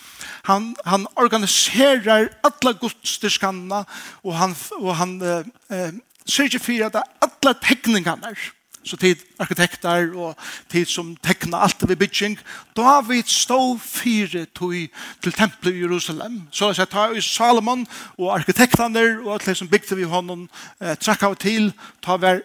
Han, 0.46 0.76
han 0.86 1.08
organiserar 1.18 2.30
alla 2.46 2.76
godstyrskanna, 2.82 3.84
og 4.24 4.36
han, 4.38 4.54
og 4.78 4.92
han 4.96 5.16
eh, 5.22 5.48
eh, 5.74 5.96
ser 6.26 6.50
ikke 6.50 6.86
at 6.86 7.02
alla 7.02 7.56
tekningarna 7.62 8.34
er 8.34 8.52
så 8.86 8.98
tid 9.02 9.22
arkitekter 9.42 10.12
og 10.14 10.36
tid 10.70 10.86
som 10.90 11.16
tekna 11.26 11.64
alt 11.66 11.82
ved 11.88 11.98
bygging. 11.98 12.38
David 12.78 13.24
stå 13.32 13.78
fire 13.82 14.46
tog 14.46 14.76
til 15.24 15.34
tempelet 15.34 15.76
i 15.76 15.82
Jerusalem. 15.82 16.42
Så 16.52 16.74
jeg 16.78 16.90
tar 16.90 17.16
i 17.16 17.22
Salomon 17.22 17.88
og 18.18 18.34
arkitektene 18.36 19.06
og 19.24 19.40
alle 19.40 19.56
som 19.56 19.70
bygde 19.70 19.98
vi 19.98 20.10
hånden 20.10 20.48
eh, 20.82 20.94
trakk 21.02 21.26
av 21.26 21.38
til, 21.42 21.72
ta 22.06 22.18
vi 22.22 22.38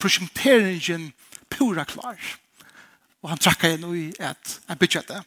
prosjekteringen 0.00 1.10
pura 1.50 1.84
klar. 1.84 2.16
Og 3.20 3.28
han 3.28 3.40
trakka 3.40 3.68
inn 3.68 3.84
i 3.92 4.06
et, 4.16 4.52
et 4.70 4.80
bytja 4.80 5.02
det. 5.08 5.18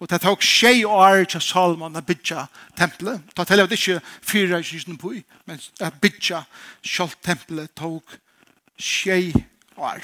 Og 0.00 0.08
det 0.08 0.22
tok 0.24 0.44
tjei 0.44 0.84
år 0.88 1.26
til 1.28 1.42
Salman 1.44 1.98
å 1.98 2.04
bytja 2.04 2.46
tempelet. 2.78 3.20
Det 3.36 3.44
tar 3.46 3.60
det 3.60 3.76
ikke 3.76 3.98
fyra 4.24 4.62
kyrkene 4.64 5.00
på, 5.00 5.12
men 5.44 5.60
å 5.60 5.90
bytja 6.00 6.44
selv 6.80 7.18
tempelet 7.24 7.74
tok 7.76 8.16
tjei 8.80 9.34
år. 9.76 10.00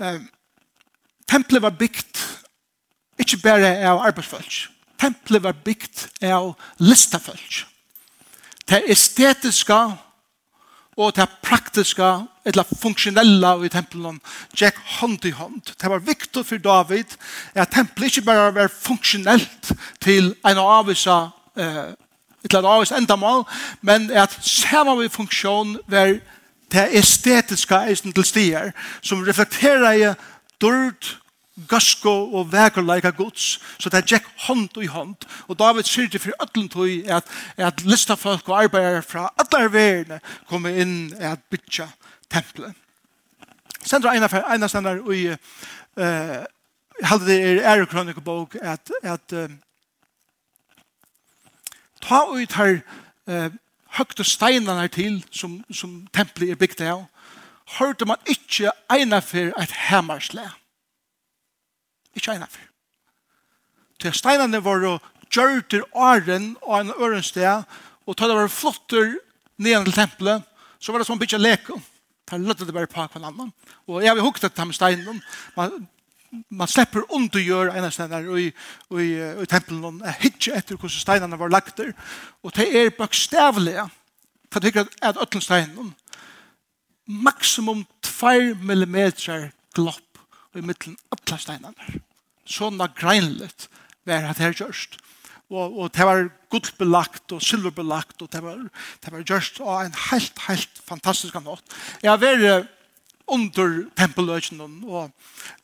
Um, 0.00 0.24
tempelet 1.28 1.62
var 1.62 1.76
bygd 1.78 2.24
ikke 3.20 3.42
bare 3.44 3.76
av 3.86 4.00
arbeidsfølg. 4.08 4.56
Tempelet 5.00 5.44
var 5.44 5.60
bygd 5.66 6.08
av 6.24 6.54
listafølg. 6.80 7.60
Det 8.64 8.80
estetiske 8.88 9.76
og 10.96 11.16
det 11.16 11.28
praktiske, 11.42 12.06
eller 12.44 12.76
funksjonelle 12.80 13.54
i 13.66 13.70
tempelen, 13.72 14.20
gikk 14.54 14.78
hånd 14.98 15.24
i 15.24 15.32
hånd. 15.34 15.72
Det 15.80 15.90
var 15.90 16.04
viktig 16.04 16.44
for 16.46 16.60
David 16.62 17.16
at 17.54 17.72
tempelet 17.72 18.12
ikke 18.12 18.26
bare 18.28 18.54
var 18.54 18.72
funksjonelt 18.72 19.72
til 20.04 20.34
en 20.44 20.60
avvisa 20.60 21.28
eh, 21.56 21.94
til 22.44 22.58
en 22.58 22.68
avvisa 22.68 22.98
endamål, 23.00 23.46
men 23.80 24.10
at 24.10 24.36
samme 24.44 24.98
vi 25.00 25.08
funksjon 25.08 25.78
var 25.88 26.18
det 26.72 26.88
estetiska 26.98 27.84
eisen 27.88 28.12
til 28.12 28.24
stier, 28.24 28.72
som 29.02 29.24
reflekterer 29.24 29.92
i 29.92 30.10
dørt 30.60 31.14
gasko 31.68 32.12
og 32.34 32.52
vekerleika 32.52 33.10
gods, 33.14 33.58
så 33.78 33.90
det 33.90 34.04
gikk 34.10 34.26
hånd 34.46 34.78
i 34.82 34.88
hånd. 34.90 35.26
Og 35.48 35.58
David 35.58 35.86
sier 35.86 36.10
det 36.10 36.20
for 36.22 36.34
ødlen 36.42 36.68
tog 36.68 36.88
at, 37.06 37.28
at 37.56 37.84
lista 37.86 38.16
folk 38.18 38.48
og 38.48 38.64
arbeidere 38.64 39.02
fra 39.02 39.28
alle 39.38 39.68
verene 39.72 40.20
kom 40.50 40.66
inn 40.66 41.14
at 41.20 41.44
bytja 41.50 41.86
tempelet. 42.30 42.74
Sendra 43.84 44.14
ena, 44.16 44.28
ena 44.54 44.68
stender 44.68 45.02
i 45.12 45.28
uh, 45.30 46.40
halde 47.04 47.28
det 47.28 47.38
er 47.44 47.62
ærekronikabok 47.74 48.56
at, 48.62 48.90
at 49.02 49.36
uh, 49.36 49.50
ta 52.02 52.24
ut 52.32 52.58
her 52.58 52.80
uh, 53.28 53.50
høgte 53.94 54.24
steinene 54.24 54.88
til 54.88 55.22
som, 55.30 55.60
som 55.70 56.06
tempelet 56.16 56.56
er 56.56 56.58
bygd 56.58 56.82
av, 56.82 57.06
hørte 57.78 58.08
man 58.08 58.18
ikke 58.26 58.72
ena 58.90 59.20
for 59.22 59.54
et 59.60 59.80
hemmerslæg 59.86 60.63
Ikke 62.14 62.34
en 62.34 62.46
for. 62.48 62.70
Til 64.02 64.14
steinene 64.14 64.60
var 64.64 64.84
å 64.86 64.98
gjøre 65.32 65.62
til 65.70 65.84
åren 65.92 66.54
og 66.62 66.76
en 66.80 66.92
øren 66.98 67.24
sted, 67.24 67.64
og 68.06 68.16
til 68.16 68.30
det 68.30 68.36
var 68.36 68.52
flotter 68.52 69.16
ned 69.56 69.86
til 69.86 69.96
tempelet, 69.96 70.44
så 70.78 70.92
var 70.92 71.00
det 71.00 71.08
som 71.08 71.18
bytja 71.18 71.40
leko. 71.40 71.80
Der 72.30 72.40
løtte 72.40 72.66
det 72.66 72.74
bare 72.74 72.88
på 72.90 73.00
hver 73.00 73.24
annen. 73.24 73.52
Og 73.86 74.02
jeg 74.02 74.12
har 74.12 74.24
hukket 74.24 74.52
til 74.52 74.66
med 74.66 74.76
steinen. 74.76 75.20
Man, 75.56 75.88
man 76.48 76.68
slipper 76.68 77.04
ondt 77.12 77.36
å 77.36 77.42
gjøre 77.42 77.74
en 77.76 77.86
av 77.86 77.92
stedene 77.92 78.38
i, 78.40 78.46
i, 79.00 79.08
i 79.44 79.48
tempelen. 79.50 80.00
Jeg 80.04 80.20
hittet 80.22 80.56
etter 80.58 80.78
hvordan 80.78 81.02
steinene 81.02 81.40
var 81.40 81.52
lagt 81.52 81.76
der. 81.80 81.92
Og 82.42 82.54
det 82.56 82.68
er 82.72 82.94
bakstavlige. 82.96 83.86
For 84.52 84.64
det 84.64 84.74
er 84.76 84.88
at 85.02 85.20
øtlen 85.20 85.44
steinen 85.44 85.92
maksimum 87.04 87.84
2 88.02 88.54
millimeter 88.64 89.50
glopp 89.76 90.03
i 90.54 90.64
midten 90.64 90.96
alla 91.14 91.38
steinene. 91.40 92.02
Sånn 92.44 92.82
greinlet 92.98 93.68
var 94.04 94.28
det 94.28 94.44
her 94.44 94.56
gjørst. 94.60 94.98
Og, 95.52 95.76
og 95.76 95.90
det 95.94 96.06
var 96.08 96.28
gullbelagt 96.52 97.34
og 97.34 97.42
silverbelagt 97.44 98.22
og 98.24 98.30
det 98.32 98.40
var, 98.42 98.62
det 99.04 99.12
var 99.12 99.26
gjørst 99.28 99.60
og 99.60 99.74
en 99.82 99.98
helt, 100.08 100.40
helt 100.48 100.80
fantastisk 100.88 101.36
nått. 101.42 101.76
Jeg 102.02 102.10
har 102.10 102.22
vært 102.22 102.70
under 103.24 103.84
tempeløkjen 103.96 104.60
og 104.60 105.10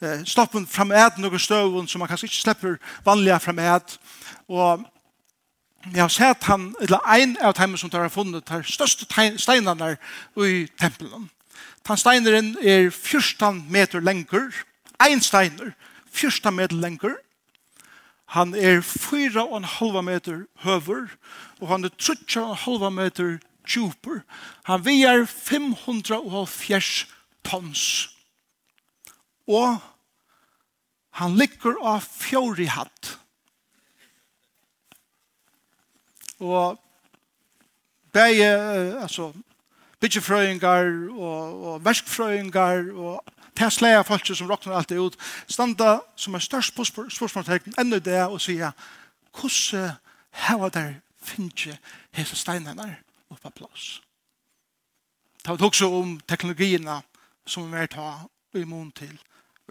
eh, 0.01 0.23
stoppen 0.29 0.67
framed 0.69 1.19
noen 1.21 1.43
støvun 1.43 1.89
som 1.89 2.01
man 2.01 2.09
kanskje 2.09 2.31
ikke 2.31 2.41
slipper 2.41 2.79
vanliga 3.05 3.41
framed 3.41 3.99
og 4.49 4.87
jeg 5.89 6.03
har 6.03 6.13
sett 6.13 6.45
han, 6.45 6.75
eller 6.85 7.01
en 7.09 7.37
av 7.41 7.55
dem 7.57 7.77
som 7.81 7.89
tar 7.89 8.05
har 8.05 8.13
funnet 8.13 8.45
de 8.45 8.59
største 8.69 9.07
steinene 9.41 9.95
i 10.37 10.67
tempelen. 10.77 11.31
Den 11.89 11.97
steineren 11.97 12.51
er 12.61 12.91
14 12.91 13.63
meter 13.73 14.05
lenger 14.05 14.51
ein 15.01 15.21
steiner, 15.21 15.75
fyrsta 16.07 16.51
meter 16.51 16.77
lenger. 16.77 17.17
Han 18.37 18.55
er 18.55 18.81
fyra 18.85 19.43
og 19.49 19.57
en 19.57 19.67
halva 19.67 20.03
meter 20.07 20.45
høver, 20.63 21.09
og 21.59 21.69
han 21.69 21.85
er 21.85 21.95
trutja 21.99 22.45
og 22.45 22.53
en 22.55 22.63
halva 22.65 22.91
meter 22.95 23.39
tjuper. 23.67 24.23
Han 24.69 24.85
veier 24.85 25.25
570 25.27 27.07
tons. 27.45 27.85
Og 29.51 29.81
han 31.19 31.35
ligger 31.37 31.81
av 31.83 32.05
fjord 32.07 32.61
i 32.63 32.69
hatt. 32.71 33.17
Og 36.41 36.79
bæge, 38.15 38.53
altså, 39.03 39.33
bytjefrøyngar 40.01 40.87
og, 41.11 41.67
og 41.67 41.85
verskfrøyngar 41.85 42.95
og 42.95 43.40
til 43.57 43.71
slæger 43.71 44.03
folk 44.03 44.27
som 44.27 44.51
råkner 44.51 44.77
alltid 44.77 44.99
ut, 44.99 45.17
standa 45.49 45.99
som 46.17 46.35
er 46.35 46.39
størst 46.39 46.75
på 46.75 46.85
spørsmålstegn 46.85 47.75
enda 47.79 47.99
det 47.99 48.23
og 48.27 48.41
sier, 48.41 48.73
hvordan 49.35 49.97
hava 50.31 50.69
der 50.69 50.93
finnes 51.23 51.79
hese 52.13 52.37
steinene 52.37 52.97
oppe 53.31 53.43
på 53.43 53.51
plass? 53.51 54.01
Ta 55.45 55.55
ut 55.55 55.63
også 55.63 55.89
om 55.89 56.21
teknologiene 56.29 57.01
som 57.47 57.73
vi 57.73 57.79
er 57.79 57.87
ta 57.87 58.13
i 58.55 58.65
mån 58.65 58.93
til 58.93 59.19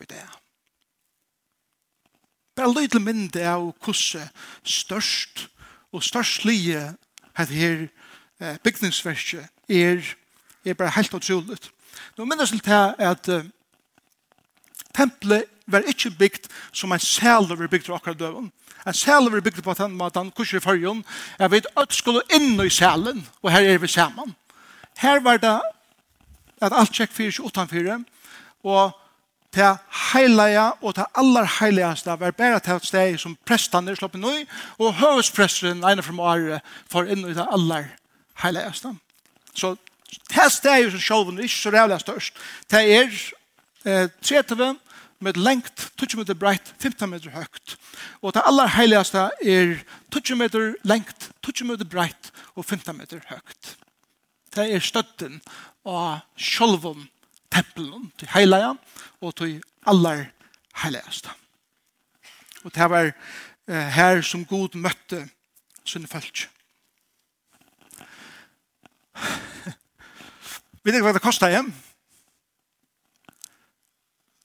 i 0.01 0.05
det. 0.09 0.25
Bare 2.55 2.73
løy 2.73 2.87
til 2.87 3.01
mindre 3.01 3.45
av 3.47 3.69
hvordan 3.83 4.29
størst 4.63 5.47
og 5.91 6.03
størst 6.03 6.45
lije 6.45 6.95
at 7.35 7.49
her 7.49 7.87
bygningsverket 8.63 9.47
er, 9.69 10.15
er 10.65 10.73
bare 10.73 10.95
helt 10.95 11.13
utroligt. 11.13 11.71
Nå 12.17 12.25
minnes 12.25 12.49
til 12.49 12.65
det 12.65 12.95
at 12.99 13.29
uh, 13.29 13.45
Tempelet 14.99 15.47
var 15.67 15.85
ikke 15.87 16.11
bygd 16.19 16.49
som 16.75 16.91
en 16.91 16.99
sæler 16.99 17.55
var 17.55 17.71
bygd 17.71 17.87
til 17.87 17.95
akkurat 17.95 18.19
døven. 18.19 18.51
En 18.87 18.93
sæler 18.93 19.31
var 19.31 19.41
bygd 19.41 19.61
på 19.63 19.73
den 19.73 19.95
måten, 19.97 20.31
kurser 20.31 20.57
i 20.57 20.63
fargen. 20.63 21.03
Jeg 21.39 21.51
vet 21.51 21.67
at 21.77 21.93
skulle 21.93 22.21
inn 22.35 22.59
i 22.59 22.69
sælen, 22.69 23.27
og 23.41 23.51
her 23.51 23.73
er 23.73 23.77
vi 23.77 23.87
sammen. 23.87 24.35
Her 24.99 25.19
var 25.23 25.37
det 25.37 25.59
at 26.61 26.75
alt 26.75 26.91
tjekk 26.93 27.13
fyrir 27.15 27.31
ikke 27.31 27.43
utanfyrir, 27.47 28.01
og 28.63 28.91
til 29.55 29.77
heilige 30.11 30.65
og 30.81 30.95
til 30.95 31.05
aller 31.15 31.47
heiligeste 31.59 32.15
var 32.19 32.31
bare 32.31 32.59
til 32.59 32.73
et 32.73 32.85
sted 32.85 33.17
som 33.17 33.37
prestene 33.45 33.95
slapp 33.95 34.17
inn 34.19 34.27
i, 34.27 34.43
og 34.77 34.97
høvespresteren 34.99 35.85
ene 35.87 36.03
fra 36.03 36.33
året 36.33 36.75
for 36.91 37.07
inn 37.07 37.23
i 37.23 37.37
det 37.37 37.47
aller 37.47 37.87
heiligeste. 38.43 38.91
Så 39.55 39.75
det 40.29 40.51
stedet 40.51 40.91
som 40.91 41.01
sjølven 41.01 41.39
er 41.39 41.47
ikke 41.47 41.61
så 41.61 41.71
rævlig 41.73 41.99
størst. 42.03 42.37
Det 42.71 42.83
er 42.97 43.09
eh, 43.85 44.09
30 44.21 44.75
med 45.19 45.37
lengt 45.37 45.89
20 45.99 46.17
meter 46.21 46.33
breit, 46.33 46.73
15 46.79 47.09
meter 47.09 47.33
høgt. 47.35 47.75
Og 48.21 48.33
det 48.33 48.43
aller 48.47 48.71
heiligste 48.75 49.29
er 49.43 49.75
20 50.11 50.37
meter 50.39 50.73
lengt, 50.87 51.29
20 51.43 51.67
meter 51.67 51.85
breit 51.85 52.31
og 52.55 52.65
15 52.65 52.97
meter 52.97 53.23
høgt. 53.29 53.75
Det 54.55 54.65
er 54.73 54.83
støtten 54.83 55.41
av 55.85 56.21
sjolvun 56.39 57.07
tempelen 57.51 58.09
til 58.19 58.31
heilige 58.33 58.71
og 59.21 59.35
til 59.37 59.59
aller 59.87 60.29
heiligste. 60.83 61.33
Og 62.63 62.73
det 62.75 62.89
var 62.91 63.11
eh, 63.11 63.89
her 63.95 64.21
som 64.21 64.45
Gud 64.45 64.75
møtte 64.75 65.25
sine 65.85 66.07
folk. 66.07 66.47
Vet 70.83 70.95
ikke 70.95 71.05
hva 71.05 71.13
det 71.15 71.23
kostet 71.23 71.53
hjem? 71.53 71.73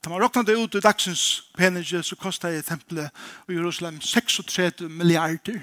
Da 0.04 0.10
man 0.10 0.20
råknade 0.20 0.52
ut 0.52 0.74
i 0.74 0.80
dagsens 0.80 1.44
penige, 1.56 2.02
så 2.02 2.16
kostade 2.16 2.62
tempelet 2.62 3.10
i 3.48 3.52
Jerusalem 3.52 4.00
36 4.00 4.80
milliarder 4.80 5.60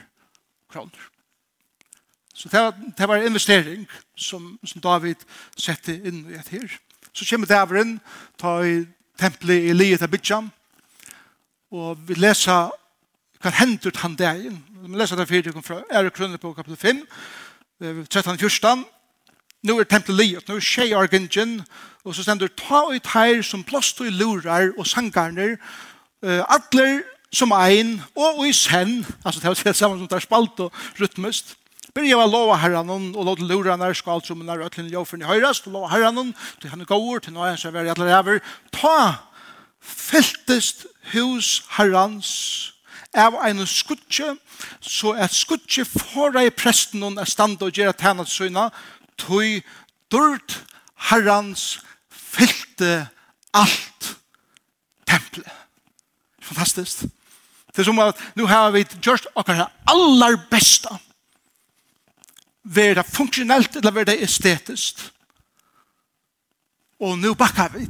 kroner. 0.71 1.09
Så 2.33 2.49
det 2.49 2.59
var, 2.59 2.73
det 2.97 3.07
var 3.07 3.15
en 3.15 3.25
investering 3.25 3.87
som, 4.17 4.59
som 4.65 4.81
David 4.81 5.15
sette 5.57 5.93
inn 5.93 6.23
i 6.31 6.39
et 6.39 6.47
her. 6.47 6.79
Så 7.13 7.25
kommer 7.29 7.47
det 7.47 7.59
over 7.61 7.81
inn, 7.83 7.99
ta 8.39 8.55
i 8.65 8.79
tempelet 9.19 9.69
i 9.69 9.75
livet 9.77 10.01
av 10.01 10.09
Bidjan, 10.09 10.49
og 11.71 12.01
vi 12.07 12.17
leser 12.17 12.71
hva 13.41 13.53
hendur 13.59 13.93
han 14.01 14.15
dagen. 14.17 14.57
Vi 14.81 14.97
leser 14.97 15.21
det 15.21 15.27
fyrir, 15.29 15.61
fra 15.61 15.83
Ære 15.93 16.09
Krønne 16.09 16.41
på 16.41 16.53
kapitel 16.57 16.77
5, 16.81 17.05
13-14, 18.09 18.85
nu 19.63 19.79
er 19.79 19.83
tempelet 19.83 20.25
livet, 20.25 20.49
nu 20.49 20.55
er 20.55 20.65
tjej 20.65 20.93
argentjen, 20.97 21.61
og 22.03 22.15
så 22.15 22.23
stender 22.23 22.49
ta 22.57 22.83
ut 22.89 23.07
her 23.13 23.41
som 23.45 23.63
plåst 23.63 24.01
og 24.01 24.11
lurar 24.11 24.71
og 24.77 24.87
sangarner, 24.87 25.57
uh, 26.25 26.41
atler 26.49 27.01
som 27.33 27.53
ein, 27.55 28.01
og 28.15 28.47
i 28.47 28.53
sen, 28.53 29.05
altså 29.25 29.39
det 29.39 29.47
var 29.47 29.63
det 29.63 29.75
samme 29.75 29.99
som 29.99 30.07
tar 30.07 30.19
spalt 30.19 30.59
og 30.59 30.73
rytmist, 30.99 31.55
Ber 31.91 32.05
jeg 32.07 32.15
var 32.15 32.29
lova 32.31 32.55
herran 32.55 32.89
og 32.89 33.25
lov 33.25 33.35
til 33.35 33.49
lurarna 33.51 33.89
er 33.91 33.97
skalt 33.99 34.25
som 34.25 34.39
när 34.39 34.63
ötlen 34.63 34.89
jag 34.89 35.07
för 35.07 35.17
ni 35.17 35.25
höjrast 35.25 35.67
och 35.67 35.73
lova 35.73 35.87
herran 35.87 36.33
til 36.61 36.69
han 36.69 36.85
går 36.85 37.19
till 37.19 37.33
til 37.33 37.41
han 37.41 37.57
så 37.57 37.71
väl 37.71 37.89
alla 37.89 38.19
över 38.19 38.39
ta 38.71 39.15
fältest 39.81 40.85
hus 41.01 41.63
herrans 41.69 42.71
av 43.13 43.33
en 43.33 43.67
skutje 43.67 44.37
så 44.81 45.11
at 45.11 45.33
skutje 45.33 45.85
for 45.85 46.37
ei 46.37 46.49
presten 46.49 47.03
og 47.03 47.27
stand 47.27 47.61
og 47.61 47.71
gjøre 47.71 47.93
tænat 47.93 48.29
søgna 48.29 48.69
tui 49.21 49.61
durt 50.11 50.59
herrans 51.09 51.79
fylte 52.09 53.07
alt 53.53 54.15
tempelet. 55.07 55.51
Fantastiskt. 56.41 57.05
Det 57.71 57.79
er 57.79 57.87
som 57.87 57.99
at 58.03 58.19
nu 58.35 58.45
har 58.49 58.71
vi 58.75 58.83
gjort 58.99 59.29
okkar 59.35 59.69
aller 59.87 60.35
besta. 60.51 60.97
Vera 62.63 63.03
funksjonelt 63.07 63.75
eller 63.79 63.95
vera 63.95 64.17
estetiskt. 64.19 65.07
Og 67.01 67.17
nu 67.17 67.33
bakkar 67.33 67.71
vi. 67.73 67.87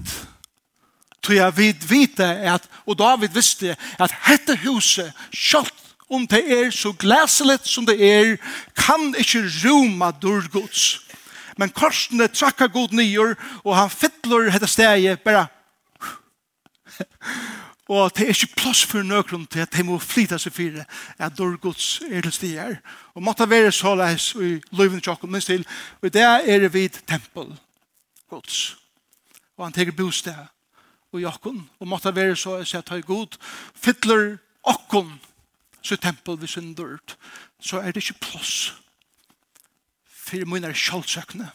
Tog 1.21 1.35
jeg 1.35 1.57
vid 1.57 1.87
vite 1.89 2.25
at, 2.25 2.63
og 2.85 2.97
David 2.97 3.33
visste 3.33 3.75
at 3.99 4.13
dette 4.25 4.55
huset, 4.63 5.11
kjalt 5.33 5.73
om 6.11 6.25
det 6.27 6.41
er 6.51 6.71
så 6.73 6.91
glæseligt 6.91 7.67
som 7.67 7.85
det 7.85 7.97
er, 8.01 8.37
kan 8.75 9.13
ikke 9.17 9.43
roma 9.63 10.11
durgods 10.11 11.10
men 11.61 11.73
korsene 11.77 12.25
trakka 12.33 12.65
god 12.73 12.95
nyer, 12.97 13.35
og 13.61 13.75
han 13.77 13.89
fytler 13.93 14.49
dette 14.49 14.69
steget, 14.69 15.21
bare 15.21 15.45
og 17.91 18.11
det 18.15 18.23
er 18.25 18.33
ikke 18.33 18.55
plass 18.61 18.83
for 18.87 19.03
nøkron 19.03 19.45
til 19.51 19.63
at 19.65 19.73
de 19.75 19.83
må 19.83 19.97
flyta 19.99 20.37
seg 20.39 20.53
fire 20.55 20.85
at 21.19 21.35
dårgods 21.37 22.01
er 22.07 22.23
til 22.23 22.33
stier 22.35 22.77
og 23.15 23.25
måtte 23.25 23.49
være 23.49 23.71
så 23.75 23.93
leis 23.99 24.31
i 24.35 24.53
løyven 24.77 25.03
tjokken 25.03 25.31
minst 25.31 25.51
til 25.51 25.65
og 26.01 26.13
det 26.13 26.23
er 26.23 26.67
vid 26.71 27.01
tempel 27.09 27.51
gods 28.31 28.61
og 29.57 29.65
han 29.65 29.75
teker 29.75 29.97
bostad 29.97 30.47
og 31.11 31.21
jokken 31.21 31.63
og 31.79 31.87
måtte 31.87 32.15
være 32.15 32.35
så 32.39 32.57
leis 32.61 32.75
at 32.77 32.93
han 32.93 33.03
god 33.07 33.35
fytler 33.75 34.37
okken 34.63 35.17
så 35.81 35.97
tempel 35.97 36.39
vi 36.41 36.47
sin 36.47 36.73
dørt 36.77 37.17
så 37.59 37.81
er 37.81 37.91
det 37.91 38.05
ikke 38.05 38.21
plass 38.29 38.73
for 40.31 40.47
mine 40.47 40.71
kjoldsøkene 40.71 41.49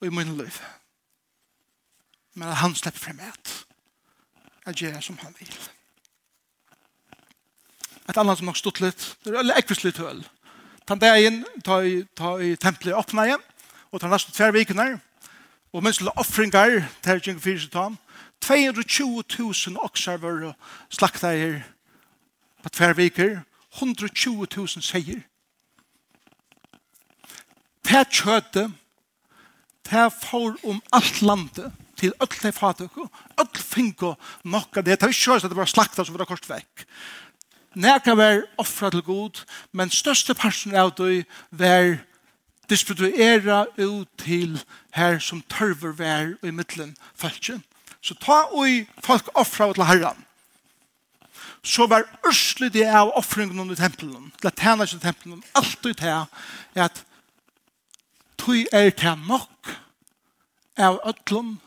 og 0.00 0.06
i 0.06 0.12
mine 0.12 0.36
liv. 0.36 0.58
Men 2.34 2.50
at 2.50 2.60
han 2.60 2.74
slipper 2.76 3.00
frem 3.00 3.22
et. 3.24 3.54
Jeg 4.66 4.74
gjør 4.74 5.00
som 5.00 5.18
han 5.22 5.34
vil. 5.38 5.56
Et 8.08 8.16
annet 8.20 8.38
som 8.38 8.50
har 8.50 8.58
stått 8.58 8.82
litt, 8.84 9.04
eller 9.26 9.56
ekvist 9.56 9.84
litt 9.86 10.00
høl. 10.02 10.20
Ta 10.84 10.96
det 11.00 11.12
inn, 11.24 11.40
ta 11.64 11.80
i, 11.80 12.02
ta 12.16 12.36
i 12.36 12.52
tempelet 12.60 12.98
åpne 12.98 13.28
igjen, 13.30 13.44
og 13.92 14.02
ta 14.02 14.10
nesten 14.12 14.36
tver 14.36 14.52
vikene, 14.52 14.98
og 15.72 15.84
minst 15.84 16.02
til 16.02 16.12
offringer 16.20 16.82
til 17.04 17.22
24 17.40 17.70
tam, 17.72 17.96
220.000 18.44 19.78
oksar 19.80 20.20
var 20.20 20.50
slakta 20.92 21.32
her 21.32 21.62
på 22.62 22.72
tver 22.76 22.92
viker, 22.98 23.38
120.000 23.80 24.84
seier, 24.84 25.24
det 27.84 28.06
kjøte, 28.10 28.68
det 29.90 30.06
får 30.22 30.56
om 30.64 30.80
alt 30.92 31.20
landet 31.22 31.72
til 31.98 32.14
öll 32.22 32.40
de 32.42 32.52
fatøkke, 32.52 33.06
öll 33.38 33.60
finko 33.60 34.14
nokka 34.44 34.82
det. 34.82 34.98
Det 34.98 35.06
er 35.06 35.12
ikke 35.12 35.26
kjøres 35.28 35.44
at 35.44 35.52
det 35.52 35.58
var 35.58 35.70
slakta 35.70 36.04
som 36.04 36.16
var 36.18 36.28
kort 36.28 36.48
vekk. 36.48 36.86
Nekka 37.74 38.14
var 38.14 38.44
offra 38.58 38.90
til 38.90 39.02
god, 39.02 39.44
men 39.72 39.90
største 39.90 40.34
parten 40.34 40.74
av 40.78 40.94
det 40.98 41.24
var 41.50 41.96
distribuera 42.70 43.64
ut 43.76 44.08
til 44.18 44.60
her 44.94 45.18
som 45.18 45.42
tørver 45.50 45.96
vær 45.98 46.34
i 46.42 46.52
middelen 46.54 46.94
falskjen. 47.18 47.62
Så 48.00 48.14
ta 48.20 48.44
oi 48.52 48.86
folk 49.02 49.28
offra 49.34 49.72
til 49.72 49.86
herran. 49.88 50.20
Så 51.64 51.86
var 51.88 52.04
ørslig 52.28 52.72
det 52.72 52.84
av 52.86 53.12
offringen 53.16 53.60
under 53.60 53.74
tempelen, 53.74 54.30
til 54.40 54.50
at 54.50 54.60
tjene 54.60 54.86
seg 54.86 55.00
tempelen, 55.00 55.42
alltid 55.56 55.96
det, 56.02 56.16
at 56.76 57.04
tog 58.44 58.66
er 58.72 58.90
til 58.90 59.18
nok 59.28 59.70
av 60.76 61.00
ødlom 61.06 61.60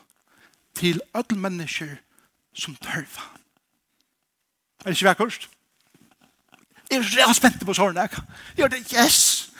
til 0.74 1.00
ødel 1.16 1.38
mennesker 1.38 1.96
som 2.54 2.76
tørva. 2.76 3.24
Er 4.84 4.84
det 4.84 5.02
ikke 5.02 5.08
vekkert? 5.08 5.48
Jeg 6.90 6.98
er 6.98 7.26
så 7.26 7.34
spent 7.34 7.66
på 7.66 7.74
sårene. 7.74 8.00
Jeg 8.00 8.10
gjør 8.56 8.68
det, 8.68 8.92
yes! 8.94 9.50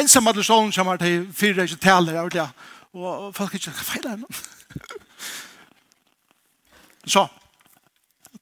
Ensam 0.00 0.26
alle 0.26 0.44
sånne 0.44 0.72
som 0.72 0.86
har 0.86 0.96
til 0.96 1.28
fire 1.32 1.62
ikke 1.68 1.76
taler, 1.76 2.14
jeg 2.14 2.24
vet 2.24 2.54
Og 2.92 3.34
folk 3.34 3.52
er 3.54 3.60
ikke, 3.60 3.70
hva 3.70 3.84
feil 3.84 4.06
er 4.06 4.16
det? 4.16 4.26
Så, 7.06 7.26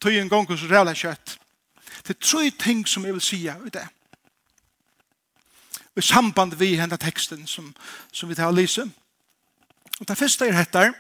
tog 0.01 0.13
en 0.15 0.29
gang 0.29 0.59
så 0.59 0.71
rævla 0.71 0.95
kjøtt. 0.95 1.39
Det 2.07 2.17
er 2.17 2.23
tre 2.23 2.51
ting 2.51 2.89
som 2.89 3.05
jeg 3.05 3.13
vil 3.13 3.23
si 3.23 3.47
av 3.49 3.67
det 3.71 3.89
i 5.97 6.03
samband 6.03 6.55
vi 6.59 6.75
henne 6.77 6.97
teksten 6.97 7.47
som, 7.47 7.75
som 8.13 8.29
vi 8.29 8.35
tar 8.35 8.53
og 8.53 8.59
lyse. 8.59 8.85
Og 10.01 10.09
det 10.09 10.19
første 10.19 10.49
er 10.49 10.59
hettar, 10.59 10.93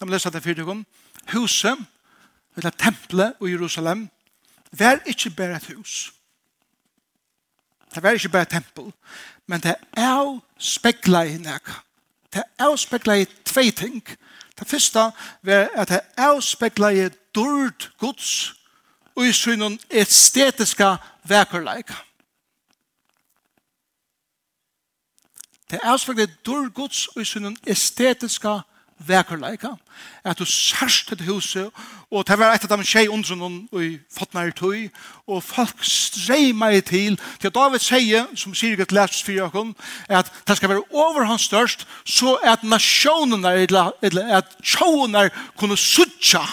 når 0.00 0.06
vi 0.06 0.12
leser 0.14 0.30
det 0.30 0.42
fyrir 0.42 0.68
om, 0.70 0.84
huset, 1.32 1.78
eller 2.56 2.70
tempelet 2.70 3.34
i 3.42 3.50
Jerusalem, 3.50 4.08
var 4.72 5.00
ikke 5.06 5.30
bare 5.30 5.56
et 5.56 5.74
hus. 5.74 6.12
Det 7.94 8.02
var 8.02 8.10
ikke 8.10 8.28
bare 8.28 8.42
et 8.42 8.48
tempel, 8.48 8.92
men 9.46 9.60
det 9.60 9.74
er 9.96 10.40
spekla 10.58 11.22
i 11.22 11.36
nek. 11.38 11.70
Det 12.34 12.42
er 12.58 12.76
spekla 12.76 13.14
i 13.14 13.26
tve 13.44 13.70
ting. 13.70 14.02
Det 14.58 14.68
første 14.68 15.10
er 15.46 15.68
at 15.74 15.88
det 15.88 16.00
er 16.16 16.40
spekla 16.40 16.88
i 16.88 17.08
dård 17.34 17.90
gods 17.98 18.54
og 19.14 19.26
i 19.26 19.32
synen 19.32 19.78
estetiska 19.90 20.96
vekerleika. 21.24 21.94
Det 25.74 25.80
er 25.82 25.90
avsvaret 25.90 26.30
dår 26.46 26.68
gods 26.70 27.08
og 27.16 27.22
i 27.22 27.24
sin 27.26 27.56
estetiska 27.66 28.60
vekerleika. 29.08 29.72
At 30.24 30.38
du 30.38 30.44
sørst 30.46 31.08
til 31.08 31.24
huset, 31.26 31.70
og 32.10 32.28
det 32.28 32.36
var 32.38 32.54
et 32.54 32.66
av 32.70 32.78
de 32.78 32.86
tjei 32.86 33.08
under 33.10 33.34
noen 33.34 33.56
i 33.82 33.96
fotnar 34.14 34.52
tøy, 34.54 34.86
og 35.26 35.42
folk 35.42 35.82
strei 35.82 36.52
meg 36.54 36.84
til, 36.86 37.18
til 37.42 37.50
David 37.50 37.82
sier, 37.82 38.30
som 38.38 38.54
sier 38.54 38.76
ikke 38.76 38.84
gøtt 38.84 38.94
lest 38.94 39.26
fyrir 39.26 39.48
okon, 39.48 39.74
at 40.06 40.30
det 40.46 40.60
skal 40.60 40.70
være 40.76 40.86
over 40.94 41.26
hans 41.26 41.48
størst, 41.50 41.88
så 42.06 42.36
at 42.46 42.62
nasjonene, 42.62 43.56
eller 43.66 44.30
at 44.38 44.54
tjåen 44.62 45.18
kunne 45.58 45.76
suttja, 45.76 46.46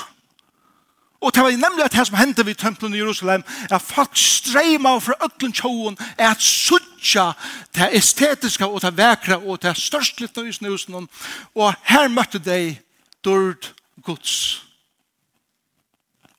Og 1.21 1.35
det 1.35 1.43
var 1.43 1.51
nemlig 1.51 1.83
at 1.85 1.93
det 1.93 2.07
som 2.07 2.17
hendte 2.17 2.45
vid 2.45 2.55
tempelen 2.55 2.93
i 2.93 2.97
Jerusalem, 2.97 3.43
at 3.69 3.81
folk 3.81 4.17
streyma 4.17 4.95
fra 4.97 5.13
øtlen 5.25 5.53
tjoen, 5.53 5.97
er 6.17 6.31
at 6.31 6.41
suttja 6.41 7.31
det 7.77 7.91
estetiska 7.97 8.65
og 8.65 8.81
det 8.81 8.95
vekra 8.97 9.37
og 9.37 9.61
det 9.61 9.77
størstlyftene 9.77 10.49
i 10.49 10.71
husen. 10.71 11.07
Og 11.55 11.73
her 11.83 12.07
møtte 12.07 12.39
de 12.39 12.77
dørd 13.25 13.69
Guds. 14.03 14.65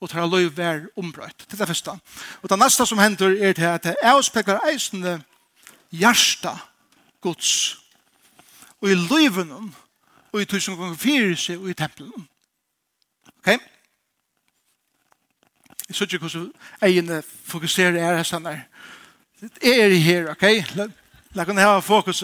Og 0.01 0.09
det 0.09 0.19
har 0.19 0.27
løy 0.27 0.51
vær 0.57 0.81
ombrøyt. 0.99 1.47
Det 1.47 1.55
er 1.55 1.63
det 1.63 1.69
første. 1.69 1.91
Og 2.43 2.51
det 2.51 2.59
neste 2.59 2.87
som 2.87 2.99
hender 2.99 3.37
er 3.39 3.53
det 3.53 3.69
at 3.71 3.85
det 3.85 3.97
avspekler 4.03 4.59
eisende 4.67 5.21
hjärsta 5.95 6.57
Guds. 7.21 7.79
Og 8.81 8.91
i 8.91 8.95
løyvenen, 8.95 9.75
og 10.33 10.43
i 10.43 10.45
tusen 10.45 10.75
ganger 10.77 10.99
fyrir 10.99 11.37
seg, 11.39 11.61
og 11.63 11.71
i 11.71 11.79
tempelen. 11.79 12.27
Okay? 13.39 13.59
Jeg 15.93 15.97
synes 15.97 16.13
ikke 16.13 16.29
hvordan 16.29 16.53
egene 16.83 17.23
fokuserer 17.45 17.99
er 18.01 18.15
her 18.17 18.25
sånn 18.25 18.47
der. 18.49 18.63
Jeg 19.61 19.81
er 19.85 19.93
her, 20.01 20.31
ok? 20.33 20.45
La 21.37 21.45
kunne 21.45 21.61
ha 21.61 21.83
fokus. 21.85 22.23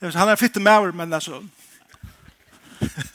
Han 0.00 0.28
er 0.30 0.38
fitte 0.38 0.62
med 0.62 0.72
over, 0.72 0.92
men 0.94 1.12
altså. 1.12 1.40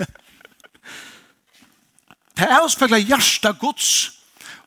Det 2.36 2.43
er 2.43 2.60
også 2.60 2.79
faktisk 2.79 3.08
hjertet 3.08 3.60
gods 3.60 4.12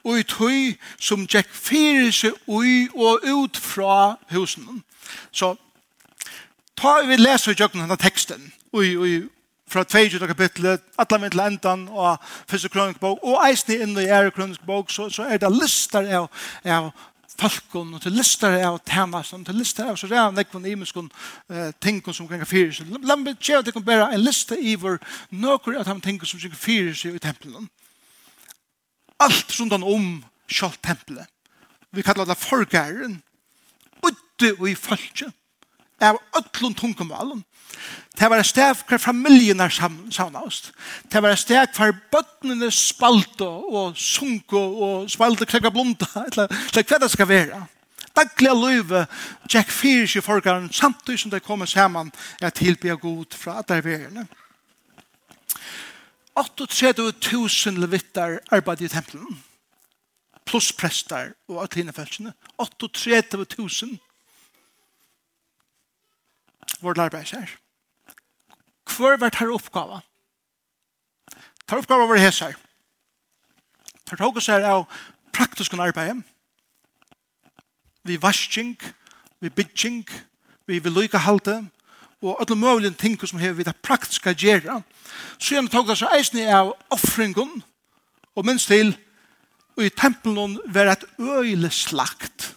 og 0.05 0.19
i 0.19 0.25
tøy 0.25 0.79
som 0.97 1.29
Jack 1.29 1.53
fyrir 1.53 2.09
seg 2.09 2.33
ui 2.49 2.89
og 2.95 3.21
ut 3.29 3.57
fra 3.61 4.17
husen. 4.33 4.81
Så 5.29 5.57
ta 6.73 7.03
vi 7.05 7.21
leser 7.21 7.53
i 7.53 7.61
jøkken 7.61 7.85
denne 7.85 8.01
teksten 8.01 8.49
ui, 8.73 8.97
ui, 8.97 9.29
fra 9.69 9.85
22 9.85 10.27
kapitlet, 10.31 10.83
alle 10.99 11.19
med 11.21 11.31
til 11.35 11.45
endan 11.45 11.87
og 11.89 12.17
første 12.49 12.71
kronisk 12.73 13.01
bok, 13.01 13.21
og 13.23 13.45
eisen 13.49 13.83
inn 13.85 13.95
i 14.01 14.09
ære 14.09 14.33
kronisk 14.35 14.65
bok, 14.67 14.91
så, 14.91 15.09
så 15.13 15.29
er 15.29 15.41
det 15.43 15.51
lister 15.53 16.09
av, 16.19 16.29
av 16.65 16.91
falkon, 17.39 17.95
og 17.95 18.03
til 18.03 18.17
lister 18.19 18.57
av 18.67 18.81
tænasen, 18.89 19.45
til 19.47 19.59
lister 19.61 19.91
av 19.93 19.99
så 20.01 20.09
ræv 20.11 20.33
nekvun 20.35 20.67
imenskun 20.67 21.11
eh, 21.51 21.71
tingun 21.81 22.17
som 22.17 22.29
kan 22.31 22.43
fyrir 22.49 22.73
seg. 22.75 22.91
La 23.07 23.17
meg 23.19 23.39
tjeva 23.39 23.63
kan 23.71 23.85
bæra 23.85 24.11
en 24.15 24.25
liste 24.25 24.59
i 24.59 24.75
iver 24.75 24.99
nøkker 25.31 25.79
av 25.79 25.87
de 25.89 25.99
tingun 26.05 26.29
som 26.29 26.43
kan 26.43 26.59
fyrir 26.59 26.97
seg 26.99 27.19
i 27.19 27.23
tempelen. 27.23 27.69
Alt 29.23 29.55
rundan 29.59 29.87
om 29.87 30.11
sjálf 30.49 30.79
tempelet. 30.83 31.29
Vi 31.93 32.05
kallar 32.05 32.29
det 32.29 32.37
forgæren, 32.37 33.23
Ute 34.39 34.53
og 34.61 34.69
i 34.71 34.75
falkje 34.79 35.33
av 36.01 36.19
ötlun 36.37 36.75
tungumalen. 36.75 37.45
Det 38.19 38.31
var 38.31 38.41
et 38.41 38.47
sted 38.47 38.83
hver 38.89 38.99
familien 38.99 39.61
er 39.61 39.71
savnast. 39.71 40.73
Det 41.13 41.23
var 41.23 41.35
et 41.35 41.39
sted 41.39 41.75
hver 41.77 41.95
bøttene 42.13 42.71
spalte 42.75 43.47
og 43.47 43.97
sunko 43.97 44.63
og 44.87 45.11
spalte 45.11 45.47
krekka 45.47 45.71
blunda, 45.71 46.09
eller 46.27 46.49
hva 46.83 46.99
det 46.99 47.11
skal 47.13 47.29
være. 47.29 47.61
Daglige 48.17 48.55
løyve, 48.59 49.07
Jack 49.53 49.71
Fierce 49.71 50.19
i 50.19 50.23
forgaren, 50.23 50.73
samtidig 50.73 51.21
som 51.21 51.31
det 51.31 51.45
kommer 51.47 51.67
sammen 51.67 52.11
er 52.43 52.51
tilbe 52.51 52.97
god 52.97 53.35
fra 53.39 53.63
alle 53.63 53.85
verene. 53.85 54.27
38.000 56.39 57.79
levittar 57.79 58.39
arbeid 58.51 58.83
i 58.83 58.89
tempelen, 58.89 59.39
pluss 60.47 60.73
prester 60.73 61.33
og 61.49 61.63
atlinefeltsene. 61.63 62.33
38.000 62.63 63.99
vår 66.81 67.01
arbeid 67.01 67.33
her. 67.35 67.51
Hvor 68.97 69.17
var 69.17 69.31
det 69.31 69.51
oppgave? 69.55 70.01
Det 71.69 71.79
oppgave 71.79 72.09
var 72.09 72.17
hese 72.17 72.45
her. 72.45 72.57
Det 74.11 74.19
tok 74.19 74.37
oss 74.37 74.47
her 74.47 74.65
av 74.65 74.87
praktisk 75.33 75.75
arbeid. 75.75 76.23
Vi 78.05 78.17
vasking, 78.17 78.79
vi 79.41 79.51
bygging, 79.51 80.09
vi 80.67 80.79
vil 80.79 80.93
lykke 80.93 81.19
halte, 81.19 81.61
og 82.23 82.41
alle 82.41 82.57
mulige 82.57 82.95
ting 82.99 83.19
som 83.27 83.39
har 83.39 83.53
vi 83.53 83.63
det 83.63 83.77
praktiske 83.77 84.35
gjøre. 84.35 84.83
Så 85.39 85.55
gjerne 85.55 85.69
tok 85.69 85.93
oss 85.93 86.03
eisne 86.03 86.49
av 86.55 86.73
offringen, 86.91 87.63
og 88.35 88.47
minst 88.47 88.69
til, 88.69 88.97
og 89.77 89.85
i 89.85 89.95
tempelen 89.95 90.59
var 90.67 90.91
et 90.93 91.05
øyelig 91.19 91.73
slakt 91.73 92.55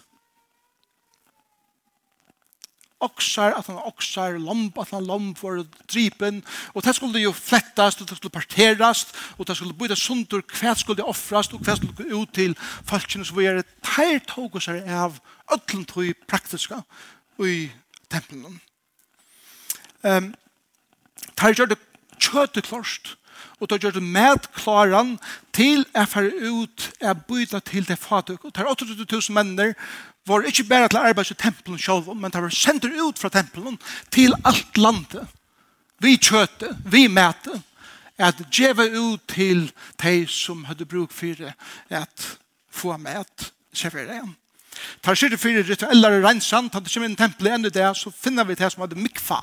oksar, 3.02 3.56
at 3.58 3.68
han 3.68 3.80
oksar, 3.88 4.38
lomp, 4.40 4.78
at 4.80 4.92
han 4.94 5.06
lomp 5.06 5.38
for 5.40 5.62
drypen, 5.90 6.42
og 6.74 6.84
det 6.86 6.94
skulle 6.96 7.22
jo 7.22 7.32
flettast, 7.36 8.00
og 8.00 8.08
det 8.08 8.18
skulle 8.18 8.34
parterast, 8.34 9.14
og 9.38 9.46
det 9.48 9.56
skulle 9.58 9.76
byta 9.76 9.98
sundur, 9.98 10.44
hva 10.58 10.74
skulle 10.78 11.06
offrast, 11.06 11.54
og 11.54 11.64
hva 11.64 11.76
skulle 11.78 11.96
gå 11.98 12.22
ut 12.22 12.34
til 12.34 12.56
falskene, 12.88 13.26
så 13.26 13.36
vi 13.36 13.48
er 13.50 13.62
teir 13.84 14.22
tog 14.28 14.56
oss 14.56 14.70
her 14.70 14.82
av 14.86 15.18
öllum 15.52 15.86
tog 15.88 16.12
praktiska 16.28 16.82
i 17.42 17.70
tempelen. 18.12 18.60
Um, 20.02 20.32
teir 21.38 21.58
gjør 21.58 21.74
det 21.74 21.82
kjøte 22.22 22.62
klorst, 22.64 23.16
og 23.62 23.70
da 23.70 23.78
gjør 23.78 23.96
det 23.98 24.02
med 24.02 24.48
klaran 24.56 25.16
til 25.54 25.84
jeg 25.94 26.10
fer 26.10 26.28
ut, 26.42 26.88
jeg 27.00 27.24
byta 27.28 27.60
til 27.62 27.86
det 27.86 27.98
fatuk, 27.98 28.44
og 28.44 28.54
teir 28.54 28.70
800 28.70 29.06
000 29.06 29.36
menner, 29.36 29.76
var 30.26 30.46
ikke 30.46 30.64
bare 30.64 30.88
til 30.88 31.02
arbeids 31.02 31.30
i 31.30 31.38
tempelen 31.38 31.78
selv, 31.78 32.14
men 32.14 32.30
det 32.30 32.42
var 32.42 32.54
sendt 32.54 32.84
ut 32.84 33.18
fra 33.18 33.28
tempelen 33.28 33.78
til 34.10 34.34
alt 34.44 34.78
landet. 34.78 35.26
Vi 36.02 36.16
kjøte, 36.16 36.76
vi 36.84 37.06
mæte, 37.06 37.62
at 38.18 38.42
djeva 38.50 38.86
ut 38.86 39.22
til 39.28 39.72
de 40.02 40.26
som 40.26 40.64
hadde 40.64 40.86
bruk 40.86 41.12
for 41.12 41.52
at 41.90 42.28
få 42.70 42.96
mæt, 42.96 43.52
servere 43.74 44.18
igjen. 44.18 44.36
Tar 45.02 45.14
for 45.14 45.28
det 45.28 45.38
rituelle 45.38 45.68
rituellar 45.68 46.22
rensan, 46.24 46.70
tar 46.70 46.80
det 46.80 46.96
inn 46.96 47.16
tempelet 47.16 47.54
enn 47.54 47.68
i 47.68 47.70
det, 47.70 47.90
så 47.96 48.10
finner 48.10 48.46
vi 48.48 48.56
det 48.58 48.70
som 48.72 48.82
hadde 48.82 48.98
mikfa. 48.98 49.38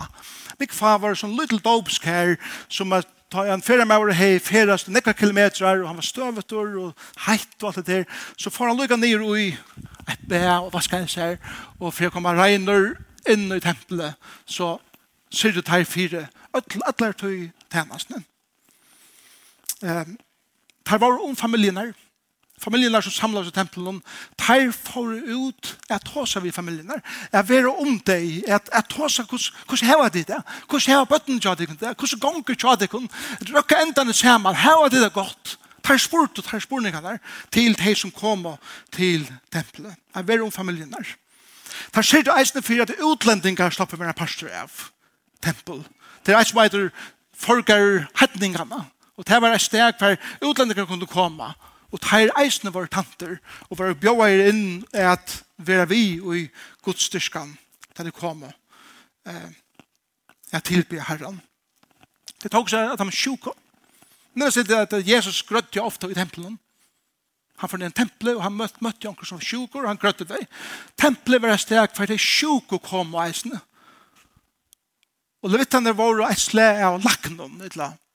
Mikfa 0.59 0.97
var 0.97 1.15
sånn 1.15 1.37
little 1.37 1.61
dopeskær 1.63 2.35
som 2.67 2.93
at 2.97 3.07
ta 3.29 3.45
en 3.53 3.61
ferramauer 3.61 4.13
hei 4.17 4.39
fyrre 4.41 4.77
nekka 4.89 5.13
kilometrar, 5.13 5.81
og 5.81 5.87
han 5.87 5.99
var 5.99 6.05
støvet 6.05 6.53
og 6.53 6.93
heit 7.27 7.61
og 7.61 7.69
alt 7.69 7.81
det 7.81 7.85
der, 7.87 8.03
så 8.37 8.49
får 8.49 8.71
han 8.71 8.79
lukka 8.79 8.97
nir 8.97 9.21
ui 9.21 9.53
et 10.09 10.25
bæ 10.29 10.41
og 10.57 10.73
vaska 10.73 10.97
hans 10.97 11.13
her, 11.13 11.37
og 11.79 11.93
for 11.93 12.03
jeg 12.03 12.11
kommer 12.11 12.37
regner 12.39 12.95
inn 13.29 13.51
i 13.53 13.61
tempelet, 13.61 14.17
så 14.45 14.77
sier 15.29 15.53
det 15.53 15.69
her 15.69 15.85
fire, 15.85 16.27
atler 16.53 17.13
tøy 17.13 17.49
tjenestene. 17.71 18.23
Um, 19.81 20.17
her 20.89 20.97
var 20.97 21.21
om 21.23 21.35
familien 21.35 21.77
her, 21.77 21.93
familjen 22.59 23.01
som 23.01 23.11
samlas 23.11 23.47
i 23.47 23.53
tempelen, 23.55 24.01
tar 24.37 24.71
for 24.75 25.13
ut 25.13 25.75
at 25.89 26.03
tåsa 26.05 26.41
vi 26.43 26.51
familjen, 26.51 26.91
at 27.31 27.49
være 27.49 27.71
om 27.71 27.99
deg, 28.05 28.43
at, 28.47 28.69
at 28.73 28.89
tåsa 28.91 29.23
hvordan 29.23 29.87
heva 29.87 30.09
de 30.09 30.23
det, 30.27 30.41
hvordan 30.67 30.93
heva 30.93 31.07
bøtten 31.09 31.39
tja 31.39 31.55
de 31.55 31.67
det, 31.69 31.95
hvordan 31.95 32.19
gonger 32.19 32.59
tja 32.59 32.75
de 32.75 32.87
kun, 32.91 33.09
røkka 33.53 33.81
endane 33.83 34.13
saman, 34.13 34.55
heva 34.55 34.89
de 34.89 35.03
det 35.03 35.13
godt, 35.13 35.57
tar 35.83 35.97
spurt 35.97 36.37
og 36.37 36.45
tar 36.45 36.61
spurningar 36.61 37.01
der, 37.01 37.17
til 37.51 37.77
de 37.77 37.95
som 37.95 38.11
kommer 38.11 38.57
til 38.91 39.27
tempelet, 39.51 39.95
Jeg 40.15 40.27
være 40.27 40.43
om 40.43 40.51
familjen 40.51 40.91
der. 40.91 41.15
Tar 41.93 42.03
sier 42.03 42.23
det 42.25 42.33
eisne 42.35 42.61
for 42.61 42.81
at 42.81 42.91
utlendingar 42.99 43.71
slapper 43.71 43.97
med 43.97 44.07
en 44.07 44.17
pastor 44.17 44.49
av 44.49 44.89
tempel. 45.43 45.83
Det 46.25 46.33
er 46.33 46.41
eisne 46.41 46.59
veitur 46.59 46.89
folkar 47.39 48.07
hedningarna, 48.19 48.85
og 49.17 49.27
det 49.27 49.41
var 49.41 49.55
et 49.55 49.63
steg 49.63 49.95
for 49.99 50.17
utlendingar 50.41 50.89
kunne 50.89 51.07
komme, 51.07 51.53
Og 51.89 52.01
teir 52.03 52.29
eisne 52.37 52.73
våre 52.73 52.89
tanter, 52.91 53.39
og 53.69 53.79
våre 53.79 53.97
bjóar 53.97 54.49
inn 54.49 54.83
er 54.93 55.15
at 55.15 55.39
vera 55.57 55.87
vi 55.89 56.19
og 56.21 56.35
i 56.37 56.45
godstyrskan, 56.85 57.55
der 57.97 58.09
det 58.09 58.13
kommer, 58.13 58.53
eh, 59.25 59.49
jeg 60.51 60.63
tilbe 60.63 61.01
herran. 61.01 61.41
Det 62.41 62.51
tok 62.51 62.69
seg 62.69 62.93
at 62.93 62.99
han 63.01 63.09
var 63.09 63.15
sjuka. 63.15 63.51
Men 64.33 64.51
det 64.51 64.71
at 64.71 64.93
Jesus 65.07 65.41
grødde 65.43 65.81
ofte 65.81 66.09
i 66.09 66.13
tempelen. 66.13 66.59
Han 67.57 67.69
var 67.71 67.85
en 67.85 67.91
temple 67.91 68.35
og 68.35 68.43
han 68.43 68.55
møtte, 68.55 68.79
møtte 68.81 69.09
anker 69.09 69.25
som 69.25 69.41
sjuka, 69.41 69.81
og 69.81 69.87
han 69.87 69.99
grødde 69.99 70.25
det. 70.25 70.45
Tempelet 70.95 71.41
var 71.41 71.49
et 71.53 71.59
steg 71.65 71.95
for 71.95 72.07
det 72.07 72.19
sjuka 72.19 72.79
kom 72.79 73.15
og 73.15 73.25
eisne. 73.25 73.59
Og 75.43 75.51
levittene 75.51 75.91
var 75.95 76.23
et 76.29 76.39
slag 76.39 76.79
av 76.83 77.01
laknum, 77.03 77.59
et 77.61 77.73
eller 77.73 77.91
annet 77.91 78.08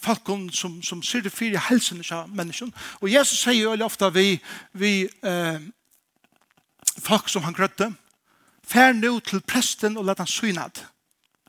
falkon 0.00 0.48
som, 0.52 0.82
som 0.82 1.02
syr 1.02 1.28
fyrir 1.30 1.60
helsen 1.68 2.02
av 2.12 2.30
menneskjon. 2.34 2.72
Og 3.00 3.10
Jesus 3.10 3.42
sier 3.44 3.62
jo 3.62 3.86
ofta 3.86 4.10
vi, 4.14 4.38
vi 4.72 5.04
eh, 5.22 5.60
folk 6.98 7.28
som 7.28 7.44
han 7.46 7.56
grøtte, 7.56 7.92
fær 8.64 8.92
nu 8.96 9.18
til 9.20 9.42
presten 9.44 9.98
og 9.98 10.06
let 10.08 10.22
han 10.22 10.30
synad. 10.30 10.84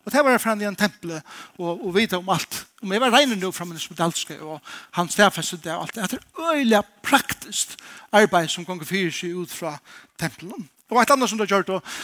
Og 0.05 0.13
det 0.13 0.21
var 0.21 0.37
fram 0.37 0.61
i 0.61 0.67
en 0.69 0.75
tempel 0.77 1.15
og, 1.57 1.85
og 1.87 1.95
vite 1.95 2.17
om 2.17 2.29
alt. 2.29 2.59
Om 2.83 2.91
jeg 2.93 3.01
var 3.01 3.13
regner 3.15 3.39
nu 3.41 3.51
fram 3.51 3.71
i 3.73 3.79
Spedalske 3.81 4.37
og 4.37 4.59
han 4.93 5.09
stedfestet 5.09 5.63
det 5.63 5.73
og 5.73 5.87
alt. 5.87 5.95
Det 5.95 6.19
er 6.19 6.51
øyelig 6.51 6.81
praktisk 7.03 7.73
arbeid 8.11 8.51
som 8.53 8.65
kan 8.65 8.83
fyre 8.85 9.11
seg 9.11 9.33
ut 9.33 9.49
fra 9.49 9.77
tempelen. 10.21 10.69
Og 10.91 11.01
et 11.01 11.09
annet 11.09 11.29
som 11.29 11.41
det 11.41 11.49
har 11.49 11.63
gjort 11.63 11.95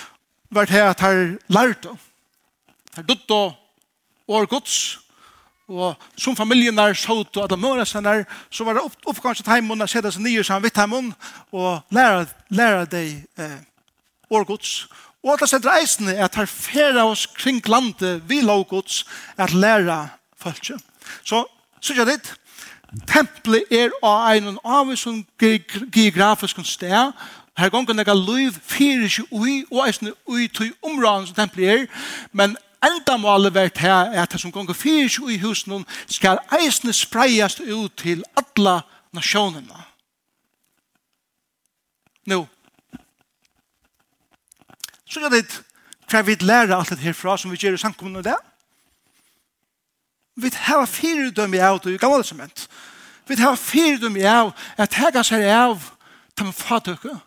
var 0.49 0.65
det 0.65 0.81
at 0.81 1.05
her 1.05 1.37
lærte. 1.53 1.93
Her 2.95 3.03
dødde 3.03 3.37
og 3.37 3.53
år 4.27 4.45
gods 4.49 4.99
og 5.71 5.95
som 6.19 6.35
familien 6.35 6.77
der 6.77 6.93
så 6.93 7.15
ut 7.21 7.37
og 7.37 7.45
alle 7.45 7.59
møresen 7.59 8.03
der, 8.03 8.25
så 8.49 8.63
var 8.67 8.77
det 8.77 8.83
opp, 8.83 8.97
oppgang 9.05 9.37
til 9.37 9.47
heimen 9.47 9.81
og 9.81 9.89
sette 9.89 10.11
seg 10.11 10.25
nye 10.25 10.43
sammen 10.43 10.67
vidt 10.67 10.77
heimen 10.77 11.13
og 11.51 11.79
lære, 11.95 12.27
lære 12.49 12.85
deg 12.91 13.39
eh, 13.39 13.57
årgods. 14.29 14.87
Og 15.23 15.35
alle 15.35 15.47
sette 15.47 15.69
reisene 15.69 16.15
er 16.15 16.27
at 16.27 16.37
her 16.39 16.49
fære 16.49 17.05
oss 17.05 17.27
kring 17.37 17.61
landet 17.69 18.23
vi 18.29 18.41
lovgods 18.41 19.05
at 19.37 19.53
lære 19.53 20.03
folk. 20.37 20.71
Så 21.23 21.45
så 21.81 21.95
jeg 21.97 22.05
litt, 22.05 22.27
tempelet 23.09 23.71
er 23.73 23.93
av 24.05 24.35
en 24.35 24.57
av 24.61 24.89
en 24.89 24.97
sånn 24.99 25.23
geografisk 25.41 26.59
sted, 26.69 27.13
Her 27.57 27.69
gongen 27.69 27.99
er 27.99 28.13
liv 28.15 28.55
fyrir 28.63 29.09
seg 29.11 29.27
ui, 29.31 29.65
og 29.71 29.83
eisne 29.83 30.13
ui 30.25 30.47
tui 30.47 30.71
områden 30.81 31.27
som 31.27 31.35
tempelet 31.35 31.73
er, 31.73 32.05
men 32.31 32.55
enda 32.85 33.17
målet 33.17 33.53
vært 33.53 33.81
her 33.81 34.11
er 34.11 34.23
at 34.23 34.33
det 34.33 34.41
som 34.41 34.51
gonger 34.51 34.77
fyrir 34.77 35.29
i 35.29 35.39
husen 35.41 35.85
skal 36.09 36.41
eisne 36.57 36.93
spreiast 36.93 37.61
ut 37.61 37.93
til 37.97 38.23
alla 38.35 38.81
nasjonene. 39.13 39.85
Nå, 42.31 42.45
så 45.09 45.25
er 45.25 45.33
det 45.33 45.45
hva 46.11 46.21
vi 46.27 46.35
lærer 46.41 46.75
alt 46.75 46.91
det 46.91 47.01
herfra 47.01 47.37
som 47.37 47.51
vi 47.51 47.59
gjør 47.59 47.77
i 47.77 47.81
samkommunen 47.81 48.21
i 48.21 48.29
det. 48.29 48.37
Vi 50.41 50.51
har 50.67 50.85
fire 50.85 51.31
dømme 51.35 51.59
av 51.63 51.79
det 51.83 51.95
i 51.95 51.99
gamle 52.01 52.23
sement. 52.23 52.67
Vi 53.27 53.35
har 53.39 53.55
fire 53.55 53.97
dømme 54.01 54.23
av 54.27 54.53
at 54.77 54.95
her 54.99 55.11
kan 55.11 55.27
seg 55.27 55.45
av 55.51 55.91
til 56.35 56.47
man 56.47 56.55
fatøkker 56.55 57.19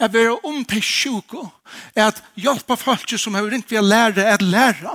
at 0.00 0.12
være 0.12 0.38
omtid 0.44 0.82
sjuko, 0.82 1.46
at 1.94 2.22
hjelpe 2.40 2.76
folk 2.76 3.12
som 3.20 3.34
har 3.36 3.46
ringt 3.52 3.70
ved 3.70 3.78
å 3.82 3.84
lære 3.84 4.24
at 4.24 4.42
lære, 4.42 4.94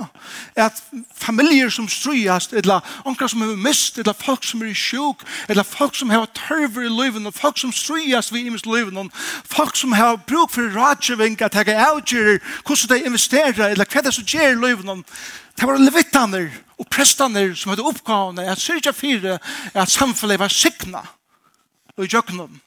at 0.56 0.82
familier 1.14 1.70
som 1.70 1.88
strøyast, 1.88 2.52
eller 2.52 2.82
omkring 3.04 3.30
som 3.30 3.44
har 3.44 3.54
mist, 3.56 3.98
eller 3.98 4.16
folk 4.18 4.44
som 4.44 4.62
er 4.66 4.74
sjuk, 4.74 5.22
eller 5.48 5.62
folk 5.62 5.94
som 5.94 6.10
har 6.10 6.26
tørver 6.34 6.88
i 6.88 6.92
livet, 6.92 7.26
og 7.26 7.34
folk 7.34 7.58
som 7.58 7.72
strøyast 7.72 8.34
ved 8.34 8.50
imens 8.50 8.66
livet, 8.66 8.98
og 8.98 9.10
folk 9.44 9.76
som 9.76 9.92
har 9.92 10.18
bruk 10.26 10.52
for 10.52 10.74
rådgjøving, 10.74 11.40
at 11.42 11.54
jeg 11.54 11.76
avgjører 11.88 12.38
hvordan 12.66 12.92
de 12.96 13.06
investerer, 13.06 13.68
eller 13.70 13.86
hva 13.86 14.04
det 14.04 14.14
som 14.14 14.26
gjør 14.26 14.52
i 14.52 14.62
livet, 14.66 15.04
det 15.56 15.64
var 15.64 15.80
levittene 15.80 16.42
og 16.76 16.88
prestene 16.92 17.48
som 17.56 17.72
hadde 17.72 17.86
oppgavene 17.88 18.44
at 18.50 18.60
syrja 18.60 18.92
fire 18.92 19.38
at 19.72 19.92
samfunnet 19.92 20.40
var 20.40 20.52
sikna 20.52 21.00
og 21.96 22.04
i 22.04 22.10
jøknum 22.12 22.58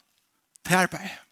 til 0.65 0.75
arbeid. 0.75 1.28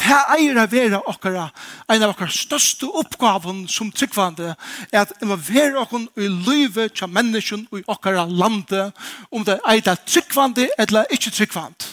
Det 0.00 0.18
eier 0.34 0.56
å 0.56 0.64
være 0.72 1.00
okkara, 1.10 1.46
en 1.92 2.02
av 2.02 2.14
okkara 2.14 2.32
største 2.32 2.88
oppgaven 2.88 3.66
som 3.68 3.90
tryggvande 3.92 4.54
er 4.88 5.02
at 5.02 5.12
involvere 5.20 5.82
okkon 5.82 6.06
i 6.16 6.30
livet 6.32 6.94
til 6.96 7.12
mennesken 7.12 7.66
i 7.76 7.82
okkara 7.86 8.24
landet 8.26 8.96
om 9.30 9.44
det 9.44 9.58
er 9.60 9.82
det 9.84 9.98
tryggvande 10.08 10.70
eller 10.80 11.12
ikke 11.12 11.34
tryggvande. 11.36 11.92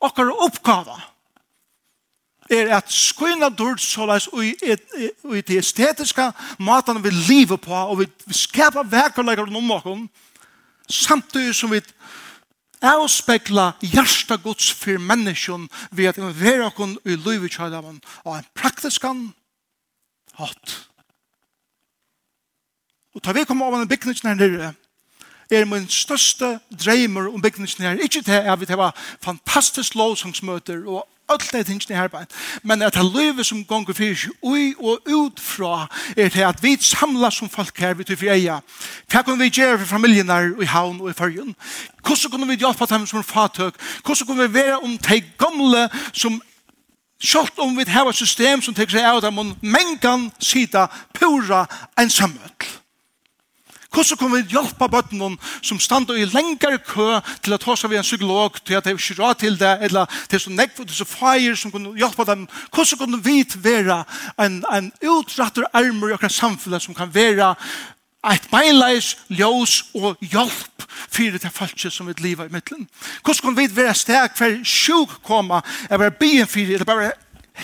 Okkara 0.00 0.36
oppgave 0.46 0.94
er 2.50 2.70
at 2.74 2.90
skoina 2.90 3.50
dørt 3.50 3.82
såleis 3.82 4.28
i, 4.32 4.54
i, 4.62 5.10
i 5.34 5.42
det 5.46 5.60
estetiske 5.60 6.30
maten 6.58 7.02
vi 7.02 7.10
lever 7.10 7.58
på 7.62 7.74
og 7.74 7.98
vi, 8.00 8.08
vi 8.26 8.34
skapar 8.34 8.86
verkerleggere 8.86 9.50
om 9.50 9.74
okkara, 9.74 10.08
samtidig 10.90 11.54
som 11.54 11.70
vi 11.74 11.82
avspekla 12.82 13.72
hjärsta 13.80 14.36
gods 14.36 14.72
för 14.72 14.98
människan 14.98 15.68
vid 15.90 16.08
att 16.08 16.18
involvera 16.18 16.66
okon 16.66 16.98
i 17.04 17.16
livet 17.16 17.60
av 17.60 18.00
och 18.04 18.36
en 18.36 18.44
praktisk 18.54 19.04
hatt. 20.32 20.90
Og 23.14 23.22
ta 23.22 23.32
vi 23.32 23.44
kommer 23.44 23.66
av 23.66 23.74
en 23.74 23.88
byggning 23.88 24.14
her 24.22 24.34
nere, 24.34 24.74
er 25.50 25.64
min 25.64 25.88
største 25.88 26.58
dreimer 26.84 27.28
om 27.34 27.42
bygningen 27.42 27.86
her. 27.86 28.02
Ikke 28.02 28.22
til 28.22 28.32
at 28.32 28.60
vi 28.60 28.66
har 28.68 28.96
fantastisk 29.22 29.94
lovsangsmøter 29.94 30.86
og 30.86 31.06
alt 31.30 31.52
det 31.52 31.66
tingene 31.66 32.00
her 32.00 32.08
bare. 32.08 32.26
Men 32.62 32.82
at 32.82 32.94
det 32.94 33.04
løyve 33.14 33.44
som 33.44 33.64
gonger 33.64 33.94
fyrir 33.94 34.16
seg 34.18 34.32
ui 34.42 34.74
og 34.78 34.98
ut 35.06 35.40
fra 35.40 35.86
er 36.16 36.28
til 36.28 36.46
at 36.46 36.62
vi 36.62 36.76
samlas 36.80 37.34
som 37.34 37.48
folk 37.48 37.78
her 37.78 37.94
vi 37.94 38.04
til 38.04 38.28
eia. 38.28 38.60
Hva 39.10 39.22
kan 39.22 39.38
vi 39.38 39.50
gjøre 39.50 39.78
for 39.78 39.86
familien 39.86 40.30
her 40.30 40.50
i 40.62 40.66
haun 40.66 41.00
og 41.00 41.10
i 41.10 41.16
fargen? 41.18 41.54
Hvordan 42.06 42.30
kan 42.30 42.48
vi 42.48 42.56
hjelpe 42.56 42.86
dem 42.90 43.06
som 43.06 43.18
er 43.18 43.22
fatøk? 43.22 43.74
Hvordan 44.04 44.26
kan 44.26 44.38
vi 44.38 44.54
være 44.54 44.78
om 44.78 44.98
de 44.98 45.20
gamle 45.38 45.88
som 46.12 46.42
Sjalt 47.20 47.58
om 47.58 47.76
vi 47.76 47.84
har 47.84 48.08
et 48.08 48.16
system 48.16 48.62
som 48.64 48.74
tenker 48.74 48.96
seg 48.96 49.04
av 49.04 49.18
dem, 49.20 49.34
men 49.36 49.50
mengan 49.60 50.30
sida 50.40 50.86
pura 51.12 51.66
ensamhet. 52.00 52.79
Hvordan 53.90 54.18
kan 54.18 54.32
vi 54.32 54.42
hjelpe 54.54 54.88
bøttene 54.90 55.30
som 55.66 55.80
stander 55.82 56.18
i 56.18 56.26
lengre 56.30 56.78
kø 56.86 57.08
til 57.42 57.54
å 57.54 57.58
ta 57.58 57.74
seg 57.76 57.90
ved 57.90 58.00
en 58.00 58.06
psykolog 58.06 58.58
til 58.62 58.78
at 58.78 58.86
de 58.86 58.94
ikke 58.94 59.18
råd 59.18 59.40
til 59.42 59.58
det, 59.58 59.72
eller 59.86 60.20
til 60.30 60.42
så 60.42 60.52
nekv 60.54 60.82
og 60.84 60.90
til 60.90 61.00
så 61.00 61.06
feir 61.10 61.56
som 61.58 61.72
kan 61.74 61.88
hjelpe 61.98 62.26
dem. 62.28 62.46
Hvordan 62.70 63.00
kan 63.02 63.24
vi 63.24 63.38
være 63.58 64.02
en, 64.38 64.60
en 64.70 64.92
utrettet 65.02 65.66
armer 65.72 66.12
i 66.12 66.14
akkurat 66.14 66.38
samfunnet 66.38 66.82
som 66.82 66.94
kan 66.94 67.10
være 67.14 67.54
et 68.30 68.46
beinleis, 68.52 69.14
ljós 69.32 69.80
og 69.96 70.20
hjelp 70.20 70.84
fyrir 71.10 71.40
til 71.40 71.52
falske 71.54 71.90
som 71.90 72.06
vil 72.10 72.20
liva 72.20 72.46
i 72.46 72.52
middelen. 72.52 72.86
Hvordan 73.24 73.42
kan 73.48 73.56
vi 73.56 73.68
være 73.76 73.94
steg 73.96 74.36
for 74.36 74.60
sjuk 74.64 75.16
koma, 75.24 75.62
eller 75.88 76.04
bare 76.04 76.18
byen 76.20 76.46
fyrir, 76.46 76.74
eller 76.76 76.88
bare 76.88 77.12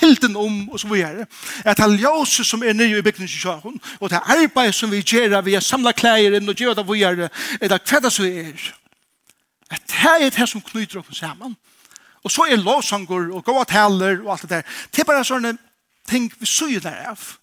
helden 0.01 0.37
om 0.37 0.69
og 0.69 0.81
så 0.81 0.89
videre. 0.89 1.27
At 1.65 1.77
det 1.77 2.01
ljøse 2.01 2.45
som 2.45 2.63
er 2.63 2.73
nye 2.73 2.99
i 2.99 3.03
byggningskyrkan 3.03 3.81
og 4.01 4.11
det 4.11 4.21
arbeid 4.25 4.73
som 4.73 4.91
vi 4.91 5.03
gjør, 5.03 5.41
vi 5.41 5.55
har 5.55 5.61
samlet 5.65 5.97
klær 5.97 6.37
inn 6.39 6.49
og 6.49 6.55
gjør 6.57 6.75
det 6.75 6.87
vi 6.89 6.99
gör 6.99 7.29
är 7.61 7.69
det 7.69 7.85
kvätta 7.85 8.11
så 8.11 8.25
er. 8.25 8.75
At 9.71 9.81
det 9.87 10.27
er 10.27 10.31
det 10.31 10.49
som 10.49 10.61
knyter 10.61 10.99
oss 10.99 11.19
sammen. 11.19 11.57
Og 12.25 12.31
så 12.31 12.43
er 12.43 12.57
lovsanger 12.57 13.33
og 13.33 13.45
gode 13.45 13.65
taler 13.65 14.21
og 14.25 14.33
alt 14.33 14.43
det 14.43 14.51
der. 14.51 14.63
Det 14.93 15.01
er 15.01 15.05
bare 15.05 15.25
sånne 15.25 15.57
ting 16.09 16.33
vi 16.39 16.47
syr 16.47 16.81
der 16.81 17.11
av. 17.11 17.39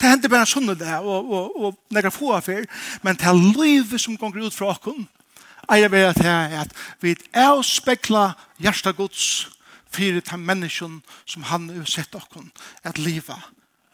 Det 0.00 0.08
händer 0.08 0.28
bara 0.28 0.46
sådana 0.46 0.74
där 0.74 1.00
og, 1.00 1.32
og 1.32 1.56
och 1.56 1.74
några 1.90 2.10
få 2.10 2.32
affær, 2.32 2.64
Men 3.02 3.16
det 3.16 3.26
er 3.26 3.62
livet 3.64 4.00
som 4.00 4.16
går 4.16 4.46
ut 4.46 4.54
fra 4.54 4.66
oss 4.66 4.78
är 5.68 5.88
det 5.88 6.58
at 6.60 6.72
vi 7.00 7.16
avspeklar 7.34 8.32
hjärsta 8.58 8.92
Guds 8.92 9.48
fyrir 9.90 10.22
ta 10.24 10.36
menneskjon 10.36 11.00
som 11.26 11.46
han 11.50 11.68
har 11.70 11.88
sett 11.90 12.14
okkon 12.14 12.50
at 12.84 12.98
liva 12.98 13.38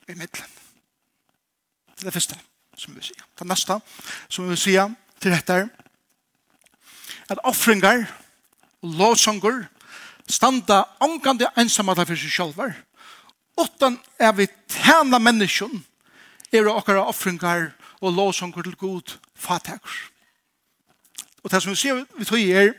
i 0.09 0.15
middelen. 0.15 0.53
Det 1.97 2.05
er 2.05 2.11
det 2.11 2.17
første 2.19 2.39
som 2.77 2.95
vi 2.97 3.03
sier. 3.07 3.25
Det 3.39 3.49
neste 3.49 3.79
som 4.29 4.51
vi 4.51 4.59
sier 4.61 4.93
til 5.21 5.33
dette 5.33 5.63
er 5.63 5.71
at 7.33 7.43
offringar 7.45 8.05
og 8.85 8.93
lovsonger 9.01 9.65
standa 10.29 10.83
omgande 11.01 11.49
ensamata 11.59 12.05
for 12.07 12.19
seg 12.19 12.35
sjálvar 12.35 12.75
utan 13.57 13.97
er 14.19 14.35
vi 14.37 14.47
tæna 14.69 15.19
menneskjon 15.19 15.81
er 16.53 16.69
okkara 16.71 17.07
offringar 17.09 17.71
og 18.01 18.13
lovsonger 18.13 18.63
til 18.63 18.77
god 18.77 19.17
fatakers. 19.35 20.11
Og 21.43 21.51
det 21.51 21.63
som 21.63 21.73
vi 21.73 21.81
sier 21.81 22.05
vi 22.19 22.25
tog 22.25 22.41
er 22.41 22.75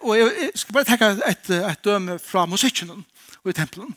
og 0.00 0.18
jeg 0.18 0.50
skal 0.54 0.72
bare 0.72 0.84
tenke 0.84 1.10
et, 1.28 1.50
et 1.50 1.84
døme 1.84 2.18
fra 2.18 2.46
musikken 2.46 2.90
og 3.44 3.50
i 3.50 3.56
tempelen. 3.56 3.96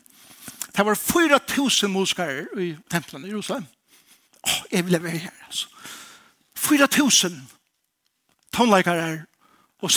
Det 0.72 0.86
var 0.86 0.96
4000 0.96 1.92
musikere 1.92 2.46
i 2.58 2.76
tempelen 2.92 3.26
i 3.26 3.30
Jerusalem. 3.30 3.66
Åh, 4.48 4.62
jeg 4.72 4.86
vil 4.86 5.04
være 5.04 5.18
her, 5.18 5.36
altså. 5.48 5.68
4000 6.56 7.42
tonleikere 8.54 9.26
og 9.82 9.92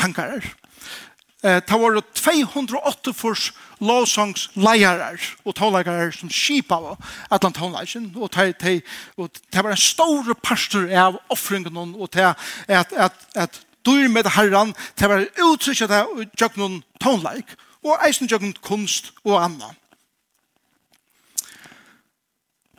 Eh, 1.44 1.60
Det 1.68 1.80
var 1.80 2.00
208 2.14 3.12
fors 3.12 3.52
lovsangsleiere 3.80 5.18
og 5.44 5.54
tonleikere 5.54 6.12
som 6.12 6.30
skipa 6.30 6.74
av 6.74 6.96
Atlant 7.30 7.56
tonleiken. 7.56 8.12
Og 8.16 8.30
det 8.32 9.64
var 9.64 9.70
en 9.70 9.76
stor 9.76 10.34
pastor 10.42 10.88
av 10.88 11.20
offringen 11.28 11.76
og 11.76 12.10
til 12.10 12.32
at, 12.68 12.92
at, 12.92 13.12
at 13.34 13.60
dyr 13.86 14.08
med 14.08 14.28
herran, 14.36 14.74
til 14.96 15.06
å 15.06 15.14
være 15.14 15.46
uttrykket 15.46 15.94
av 15.94 16.12
gjør 16.40 16.58
noen 16.60 16.82
tonleik, 17.00 17.56
og 17.84 18.00
eisen 18.06 18.28
gjør 18.28 18.44
noen 18.44 18.60
kunst 18.64 19.12
og 19.24 19.38
annan. 19.42 19.76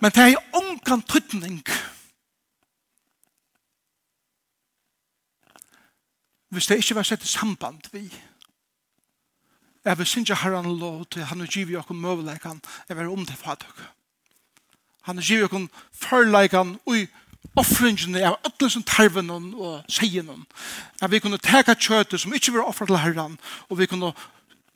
Men 0.02 0.13
det 0.13 0.24
er 0.32 0.41
ångan 0.54 1.02
tøtning 1.08 1.62
hvis 6.56 6.70
det 6.72 6.78
ikke 6.80 6.96
var 6.96 7.04
sett 7.04 7.24
i 7.26 7.28
samband 7.28 7.89
vi. 7.91 8.06
Jeg 9.86 9.98
vil 9.98 10.08
synge 10.08 10.38
herran 10.39 10.78
lov 10.80 11.06
til 11.12 11.26
han 11.28 11.41
og 11.44 11.52
giv 11.52 11.74
jokken 11.74 12.00
møvleikan, 12.00 12.62
jeg 12.89 12.98
vil 12.98 13.12
om 13.12 13.26
det 13.26 13.36
fadag. 13.36 13.82
Han 15.02 15.18
og 15.18 15.24
giv 15.24 15.44
jokken 15.44 15.68
førleikan 15.91 16.78
og 16.86 17.08
offringene 17.56 18.24
av 18.28 18.38
alle 18.44 18.70
som 18.72 18.84
tarven 18.84 19.30
og 19.32 19.84
seien 19.91 20.30
at 21.02 21.12
vi 21.12 21.20
kunne 21.24 21.41
teka 21.41 21.76
kjøtet 21.76 22.22
som 22.22 22.34
ikke 22.36 22.54
var 22.56 22.70
offret 22.70 22.91
til 22.91 23.00
herren 23.00 23.38
og 23.70 23.80
vi 23.80 23.89
kunne 23.89 24.13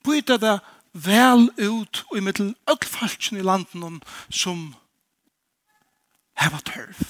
byta 0.06 0.38
det 0.39 0.60
vel 0.94 1.50
ut 1.60 2.04
og 2.10 2.18
i 2.18 2.24
middel 2.24 2.54
alle 2.68 2.88
falskene 2.88 3.42
i 3.42 3.46
landet 3.46 4.04
som 4.30 4.74
heva 6.39 6.60
tørv. 6.65 7.02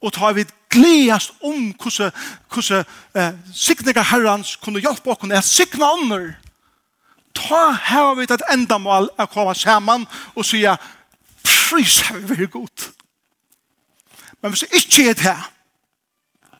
Og 0.00 0.12
ta 0.16 0.32
vi 0.32 0.44
gledast 0.72 1.32
om 1.44 1.70
hvordan, 1.76 2.12
hvordan 2.50 2.84
eh, 3.14 3.34
sikninger 3.54 4.02
herrens 4.02 4.56
kunne 4.56 4.80
hjelpe 4.80 5.12
oss 5.12 5.30
er 5.30 5.44
sikna 5.44 5.92
ånder 5.94 6.32
ta 7.34 7.70
her 7.72 8.14
vi 8.18 8.26
et 8.26 8.46
endamål 8.52 9.10
å 9.18 9.26
komme 9.30 9.54
sammen 9.54 10.06
og 10.34 10.46
sige, 10.46 10.72
frys 11.44 12.00
her 12.08 12.22
vi 12.26 12.44
er 12.44 12.52
godt 12.52 12.90
Men 14.40 14.52
hvis 14.52 14.64
det 14.64 14.80
ikke 14.80 15.10
er 15.10 15.18
det, 15.20 15.38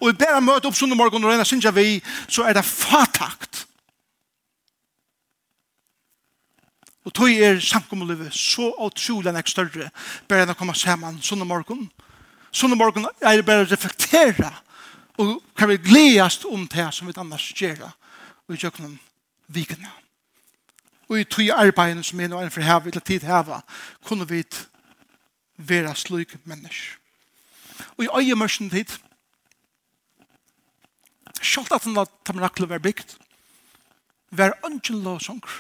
og 0.01 0.09
vi 0.09 0.19
bare 0.21 0.40
møter 0.40 0.71
opp 0.71 0.77
sånn 0.77 0.97
morgen 0.97 1.25
og 1.25 1.33
regner 1.33 1.49
synes 1.49 1.66
jeg 1.66 1.77
vi, 1.77 1.88
så 2.29 2.47
er 2.49 2.57
det 2.57 2.64
fatakt. 2.64 3.66
Og 7.05 7.12
tog 7.16 7.33
er 7.33 7.61
samkommulivet 7.64 8.33
så 8.37 8.71
utrolig 8.85 9.33
enn 9.33 9.40
større, 9.49 9.88
bare 10.29 10.45
enn 10.45 10.53
å 10.53 10.57
komme 10.57 10.77
sammen 10.77 11.21
sånn 11.25 11.45
morgen. 11.49 11.87
Sånn 12.53 12.77
morgen 12.77 13.09
er 13.21 13.40
det 13.40 13.47
bare 13.49 13.64
å 13.64 13.69
reflektere, 13.69 14.51
og 15.21 15.40
kan 15.57 15.69
vi 15.69 15.81
gledast 15.85 16.47
om 16.49 16.64
det 16.69 16.87
som 16.97 17.09
vi 17.09 17.16
annars 17.21 17.51
gjør, 17.57 17.88
og 18.49 18.57
gjør 18.57 18.81
noen 18.85 18.99
vikene. 19.53 19.90
Og 21.11 21.19
i 21.19 21.27
tog 21.27 21.51
arbeidene 21.57 22.05
som 22.07 22.21
er 22.21 22.31
nå 22.31 22.40
enn 22.40 22.53
for 22.55 22.64
her, 22.64 22.81
vi 22.85 22.95
til 22.95 23.07
tid 23.07 23.27
her, 23.29 23.53
kunne 24.07 24.29
vi 24.29 24.45
være 25.59 25.97
slik 25.99 26.37
mennesker 26.45 27.00
og 28.01 28.07
i 28.07 28.31
øye 28.31 28.39
mørsen 28.39 28.71
tid. 28.73 28.97
Sjalt 31.41 31.73
at 31.73 31.85
denne 31.85 32.05
tabernakelet 32.25 32.69
var 32.69 32.83
bygd, 32.85 33.17
Vær 34.31 34.55
ønsken 34.67 35.03
lovsanger. 35.03 35.51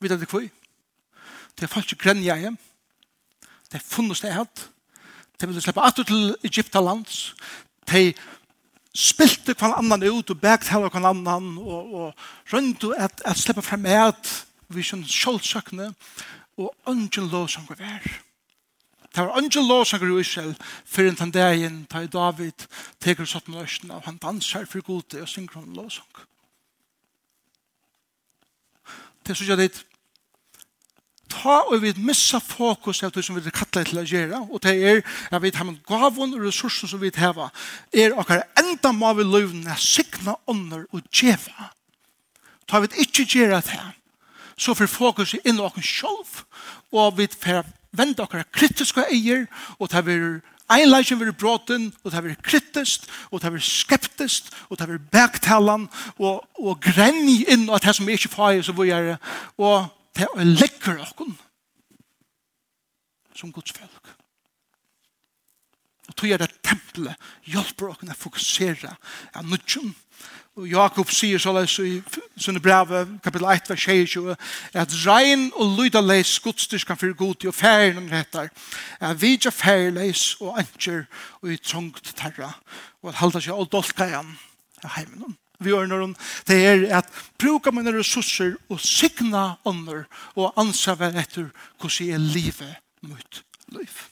Vet 0.00 0.12
du 0.14 0.26
hva? 0.30 0.44
Det 1.56 1.66
er 1.66 1.72
faktisk 1.72 2.02
grenja 2.04 2.36
hjem. 2.38 2.58
Det 3.66 3.80
er 3.80 3.82
funnet 3.82 4.20
sted 4.20 4.30
hatt. 4.30 4.68
De 5.40 5.48
ville 5.48 5.62
slippe 5.64 5.82
atter 5.82 6.06
til 6.06 6.36
Egyptalands. 6.46 7.34
De 7.90 8.12
spilte 8.94 9.56
hver 9.58 9.74
annan 9.80 10.06
ut 10.06 10.30
og 10.30 10.40
begtale 10.40 10.92
hver 10.92 11.08
annan 11.10 11.56
og, 11.58 11.94
og 11.94 12.52
rundt 12.52 12.84
og 12.84 12.94
at, 12.98 13.22
at 13.24 13.40
slippe 13.40 13.64
frem 13.66 13.86
et 13.90 14.32
vi 14.68 14.82
som 14.82 15.02
sjølvsøkne 15.02 15.90
og 16.56 16.70
ønsken 16.88 17.28
lovsanger 17.32 17.82
var. 17.82 18.06
Det 19.16 19.24
var 19.24 19.40
ikke 19.40 19.62
lov 19.64 19.84
som 19.88 20.00
går 20.00 20.10
i 20.12 20.20
Israel 20.20 20.54
før 20.84 21.06
en 21.08 21.30
dagen 21.32 21.76
da 21.88 22.02
David 22.06 22.66
teker 23.00 23.24
satt 23.24 23.48
med 23.48 23.62
løsene 23.62 23.96
og 23.96 24.04
han 24.04 24.18
danser 24.20 24.66
for 24.68 24.84
gode 24.84 25.22
og 25.22 25.28
synger 25.28 25.56
om 25.62 25.72
lov 25.72 25.88
som. 25.90 26.24
Det 29.24 29.36
synes 29.36 29.48
jeg 29.48 29.62
litt 29.62 29.78
ta 31.32 31.62
og 31.64 31.80
vi 31.80 31.94
missa 31.96 32.42
fokus 32.44 33.00
av 33.02 33.14
det 33.14 33.24
som 33.24 33.38
vi 33.38 33.40
er 33.40 33.56
kattlet 33.56 33.88
til 33.88 34.02
å 34.02 34.04
gjøre 34.04 34.42
og 34.50 34.60
det 34.66 34.74
er 34.76 35.00
at 35.30 35.42
vi 35.42 35.52
har 35.56 35.72
gavon 35.88 36.36
og 36.36 36.44
ressursen 36.44 36.92
som 36.92 37.00
vi 37.00 37.10
har 37.16 37.40
er 37.92 38.12
akkurat 38.20 38.60
enda 38.60 38.92
må 38.92 39.14
vi 39.16 39.24
løvne 39.24 39.78
sikna 39.80 40.36
ånder 40.46 40.84
og 40.92 41.08
djeva 41.08 41.72
ta 42.68 42.84
vi 42.84 42.92
ikke 43.00 43.24
gjøre 43.32 43.64
det 43.64 43.80
så 44.60 44.76
får 44.76 44.92
fokus 44.92 45.34
inn 45.42 45.56
i 45.56 45.64
okkar 45.64 45.84
sjolv 45.84 46.44
og 46.92 47.16
vi 47.18 47.26
får 47.32 47.64
vende 47.98 48.22
okkara 48.24 48.46
kritiske 48.52 49.06
eier, 49.10 49.46
og 49.78 49.90
det 49.92 50.04
vil 50.06 50.28
einleisjen 50.72 51.20
vil 51.20 51.32
bråten, 51.36 51.88
og 52.04 52.12
det 52.12 52.22
vil 52.24 52.36
kritisk, 52.42 53.06
og 53.30 53.42
det 53.42 53.52
vil 53.54 53.62
skeptisk, 53.62 54.50
og 54.68 54.78
det 54.80 54.88
vil 54.90 55.02
baktalan, 55.12 55.86
og, 56.18 56.42
og 56.58 56.80
grenni 56.82 57.42
inn 57.52 57.68
at 57.70 57.86
det 57.86 57.96
som 57.98 58.08
er 58.08 58.18
ikke 58.18 58.34
fag, 58.34 58.62
så 58.64 58.74
vi 58.76 58.90
er, 58.94 59.16
og 59.58 59.88
det 60.16 60.26
er 60.26 60.54
lekker 60.56 61.02
okkon 61.06 61.36
som 63.36 63.52
Guds 63.52 63.74
folk. 63.76 64.14
Og 66.06 66.14
tog 66.16 66.30
er 66.30 66.40
det 66.40 66.54
tempelet 66.64 67.30
hjelper 67.50 67.92
okkon 67.92 68.14
å 68.14 68.18
fokusere 68.18 68.94
av 69.36 69.46
nudgen, 69.46 69.92
Og 70.56 70.64
Jakob 70.70 71.10
sier 71.12 71.36
så 71.36 71.52
løs 71.52 71.74
i 71.84 71.98
sånne 72.40 72.62
brave, 72.64 73.02
kapitel 73.20 73.44
1, 73.52 73.66
vers 73.68 73.82
22, 73.84 74.36
at 74.80 74.94
regn 75.02 75.50
og 75.52 75.74
lyda 75.76 76.00
leis 76.00 76.38
godstyrskan 76.40 76.96
fyrir 76.96 77.12
god 77.18 77.34
til 77.42 77.50
å 77.50 77.56
fære 77.56 77.90
noen 77.98 78.14
hettar, 78.14 78.48
at 79.04 79.20
vi 79.20 79.34
ikke 79.36 79.52
fære 79.52 79.92
leis 79.98 80.22
og 80.40 80.56
anker 80.62 81.04
og 81.42 81.52
i 81.52 81.58
trångt 81.60 82.08
terra. 82.16 82.54
og 83.02 83.12
at 83.12 83.20
halda 83.20 83.40
seg 83.44 83.52
og 83.52 83.68
dolka 83.70 84.08
igjen 84.08 84.32
av 84.82 84.96
heimen. 84.96 85.36
Vi 85.60 85.70
gjør 85.70 85.92
når 85.92 86.16
det 86.48 86.56
er 86.64 86.88
at 87.02 87.12
bruka 87.38 87.70
mine 87.70 87.92
ressurser 87.92 88.56
og 88.72 88.80
signa 88.80 89.58
ånder 89.64 90.06
og 90.34 90.56
ansa 90.56 90.96
hver 90.96 91.20
etter 91.20 91.52
hvordan 91.80 92.16
er 92.16 92.18
livet 92.32 92.76
mot 93.02 93.44
liv. 93.76 94.02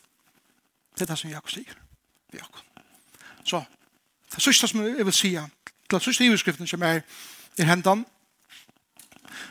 Det 0.92 1.08
er 1.08 1.14
det 1.14 1.18
som 1.18 1.32
Jakob 1.32 1.50
sier. 1.50 1.74
Jakob. 2.36 2.64
Så, 3.44 3.64
det 4.34 4.42
sørste 4.44 4.68
som 4.68 4.84
jeg 4.84 5.06
vil 5.06 5.16
sige, 5.16 5.50
til 5.88 5.96
at 5.96 6.02
sørste 6.02 6.24
iverskriften 6.24 6.66
som 6.66 6.82
er 6.82 7.00
i 7.58 7.62
hendene, 7.62 8.04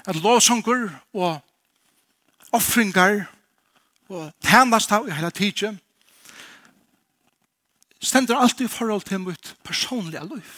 at 0.05 0.15
lovsonger 0.15 0.89
og 1.13 1.39
offringar 2.51 3.25
og 4.09 4.33
tænast 4.43 4.91
av 4.91 5.07
i 5.07 5.15
hele 5.15 5.31
tiden 5.31 5.79
stender 8.01 8.37
alltid 8.37 8.65
i 8.65 8.71
forhold 8.71 9.01
til 9.01 9.19
mitt 9.19 9.55
personlige 9.63 10.23
liv. 10.27 10.51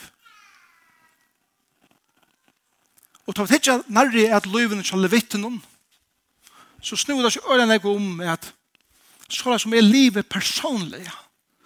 Og 3.27 3.35
tar 3.35 3.45
vi 3.45 3.55
ikke 3.55 3.83
nærri 3.87 4.25
at 4.25 4.45
løyven 4.45 4.83
skal 4.83 4.99
har 4.99 5.07
levitt 5.07 5.37
noen, 5.39 5.61
så 6.81 6.97
snur 6.97 7.23
det 7.23 7.33
seg 7.33 7.45
øyne 7.49 7.73
jeg 7.73 7.85
om 7.85 8.19
at 8.21 8.51
så 9.29 9.51
det 9.51 9.61
som 9.61 9.73
er 9.73 9.81
livet 9.81 10.29
personlig, 10.29 11.07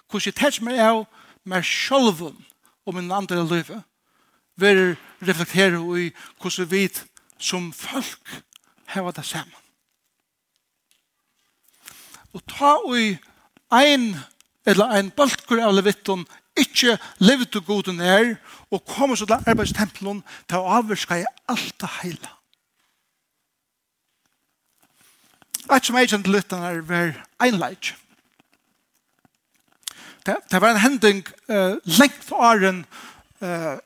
hvordan 0.10 0.26
jeg 0.26 0.36
tar 0.36 0.64
meg 0.64 0.80
av 0.80 1.02
meg 1.44 1.66
selv 1.66 2.22
og 2.86 2.96
min 2.96 3.12
andre 3.12 3.44
løyve, 3.44 3.82
verður 4.60 4.98
reflektera 5.26 5.80
i 6.00 6.10
hvordan 6.40 6.72
vi 6.72 6.84
som 7.40 7.72
folk 7.74 8.36
har 8.94 9.12
det 9.12 9.26
saman. 9.26 9.66
Og 12.34 12.44
ta 12.46 12.76
i 12.98 13.18
ein 13.72 14.16
eller 14.66 14.92
ein 14.94 15.12
balkur 15.16 15.62
av 15.64 15.74
levitton 15.74 16.28
ikkje 16.60 16.98
levd 17.24 17.54
til 17.54 17.64
goden 17.66 18.02
er 18.02 18.36
og 18.70 18.86
kommer 18.86 19.16
så 19.16 19.26
til 19.26 19.50
arbeidstempelen 19.50 20.22
til 20.50 20.60
å 20.60 20.76
avvirka 20.80 21.22
i 21.22 21.30
alt 21.50 21.76
det 21.82 21.90
heila. 22.02 22.36
Et 25.70 25.86
som 25.86 25.98
eit 26.00 26.10
kjent 26.10 26.54
er 26.58 26.82
ver 26.82 27.14
einleik. 27.40 27.94
Det, 30.26 30.36
det 30.52 30.62
var 30.62 30.74
en 30.74 30.82
hending 30.82 31.22
uh, 31.50 31.78
lengt 31.86 32.32
åren 32.32 32.86
uh, 33.42 33.78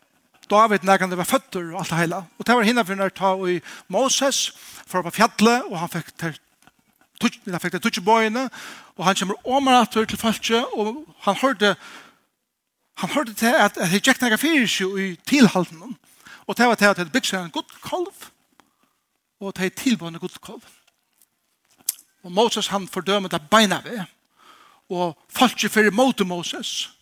David 0.53 0.85
når 0.85 1.01
han 1.01 1.17
var 1.17 1.27
føtter 1.27 1.71
og 1.73 1.81
alt 1.81 1.89
det 1.89 1.99
hele. 2.03 2.21
Og 2.37 2.47
det 2.47 2.55
var 2.55 2.67
hinna 2.67 2.85
for 2.85 2.99
når 2.99 3.13
ta 3.17 3.33
i 3.49 3.59
Moses 3.87 4.45
for 4.85 5.01
på 5.01 5.13
fjallet, 5.17 5.69
og 5.69 5.79
han 5.81 5.91
fikk 5.91 6.13
til 6.21 6.39
han 7.23 7.61
fikk 7.61 7.77
til 7.77 7.83
tutsjebøyene, 7.85 8.49
og 8.97 9.05
han 9.07 9.15
kommer 9.15 9.47
omeratter 9.47 10.05
til 10.05 10.19
falske, 10.19 10.59
og 10.75 11.05
han 11.23 11.37
hørte 11.39 11.75
han 12.99 13.09
hørte 13.09 13.33
til 13.33 13.55
at 13.57 13.77
det 13.79 14.03
gikk 14.03 14.21
nægge 14.21 14.37
fyrir 14.37 14.67
seg 14.69 14.97
i 15.01 15.07
tilhalden. 15.25 15.95
Og 16.45 16.57
det 16.57 16.67
var 16.67 16.75
til 16.75 16.91
at 16.91 16.99
det 16.99 17.11
bygde 17.11 17.31
seg 17.31 17.45
en 17.45 17.53
god 17.55 17.77
kolv, 17.81 18.27
og 19.41 19.55
det 19.57 19.65
er 19.65 19.77
tilbøyende 19.79 20.19
god 20.21 20.35
kolv. 20.41 20.65
Og 22.23 22.31
Moses 22.31 22.67
han 22.67 22.87
fordømmet 22.87 23.31
det 23.31 23.41
beina 23.49 23.81
ved, 23.83 24.03
og 24.89 25.17
falske 25.31 25.69
fyrir 25.69 25.91
mot 25.91 26.19
Moses, 26.27 26.92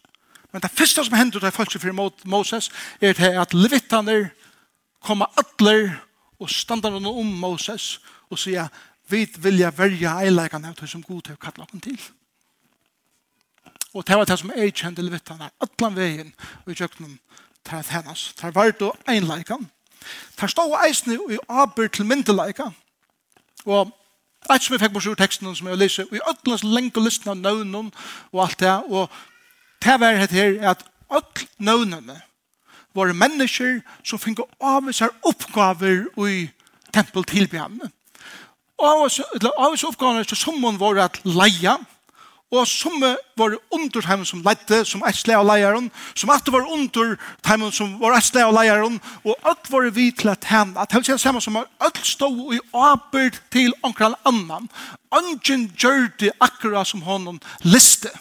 Men 0.51 0.61
det 0.61 0.71
første 0.71 1.03
som 1.05 1.15
hender 1.15 1.39
til 1.39 1.51
folk 1.55 1.75
fyrir 1.79 1.95
mot 1.95 2.25
Moses 2.25 2.69
er 3.01 3.13
til 3.13 3.37
at 3.39 3.53
levittaner 3.53 4.29
kommer 5.01 5.31
atler 5.39 5.93
og 6.39 6.49
standar 6.49 6.95
om 6.95 7.25
Moses 7.25 7.99
og 8.29 8.39
sier 8.39 8.67
vi 9.09 9.25
vilja 9.43 9.71
verja 9.75 10.17
eilegan 10.23 10.65
av 10.65 10.87
som 10.87 11.03
god 11.03 11.21
til 11.27 11.35
å 11.35 11.41
kalla 11.41 11.65
okken 11.65 11.83
til. 11.83 11.99
Og 13.93 14.07
det 14.07 14.15
var 14.15 14.27
det 14.27 14.39
som 14.39 14.51
jeg 14.55 14.75
kjente 14.75 15.03
levittaner 15.03 15.51
atlan 15.59 15.95
veien 15.95 16.33
og 16.65 16.71
i 16.71 16.77
kjøkkenen 16.79 17.17
til 17.67 17.79
at 17.79 17.91
hennes. 17.91 18.31
Det 18.39 18.55
var 18.55 18.71
det 18.71 18.91
einleikan. 19.07 19.67
Det 20.39 20.49
stod 20.49 20.77
eisene 20.85 21.19
i 21.29 21.39
aber 21.47 21.87
til 21.87 22.05
myndeleika. 22.05 22.71
Og 23.65 23.91
Alt 24.49 24.63
som 24.65 24.73
jeg 24.73 24.81
fikk 24.81 24.93
på 24.95 25.01
sjur 25.05 25.17
teksten 25.19 25.51
som 25.53 25.67
jeg 25.69 25.77
lyser, 25.77 26.07
og 26.09 26.15
i 26.17 26.23
ødlens 26.31 26.63
lenge 26.65 27.03
listen 27.03 27.29
av 27.29 27.37
nøvnen 27.37 27.91
og 28.31 28.39
alt 28.41 28.59
det, 28.59 28.73
og 28.89 29.11
det 29.83 29.99
var 29.99 30.19
det 30.19 30.31
her 30.31 30.69
at 30.71 30.85
alle 31.11 31.47
nøvnene 31.57 32.21
var 32.95 33.13
mennesker 33.15 33.79
som 34.03 34.19
fikk 34.19 34.43
av 34.59 34.91
seg 34.95 35.13
oppgaver 35.27 36.05
i 36.27 36.49
tempeltilbjørnene. 36.91 37.89
Av 38.81 39.05
oss 39.05 39.85
oppgaver 39.87 40.35
som 40.35 40.59
man 40.61 40.79
var 40.81 40.99
at 41.05 41.19
leie, 41.23 41.75
og 42.51 42.67
som 42.67 42.97
var 43.39 43.53
under 43.71 44.03
dem 44.03 44.25
som 44.27 44.41
leide, 44.43 44.81
som 44.85 45.03
er 45.07 45.15
slag 45.15 45.39
av 45.39 45.45
leieren, 45.47 45.87
som 46.15 46.29
alltid 46.33 46.51
var 46.51 46.67
under 46.67 47.13
dem 47.47 47.69
som 47.71 47.93
var 48.01 48.17
er 48.17 48.25
slag 48.25 48.49
av 48.49 48.57
leieren, 48.57 48.97
og 49.23 49.47
alt 49.47 49.71
var 49.71 49.87
vi 49.95 50.09
til 50.11 50.33
at 50.33 50.49
henne, 50.49 50.75
at 50.75 50.91
det 50.91 51.13
er 51.13 51.21
samme 51.21 51.41
som 51.41 51.61
alt 51.61 52.01
stod 52.03 52.55
i 52.57 52.59
arbeid 52.73 53.39
til 53.53 53.71
omkring 53.83 54.17
annan. 54.25 54.67
Angen 55.11 55.69
gjør 55.79 56.09
det 56.19 56.33
akkurat 56.41 56.87
som 56.87 57.05
honom 57.07 57.39
liste. 57.63 58.11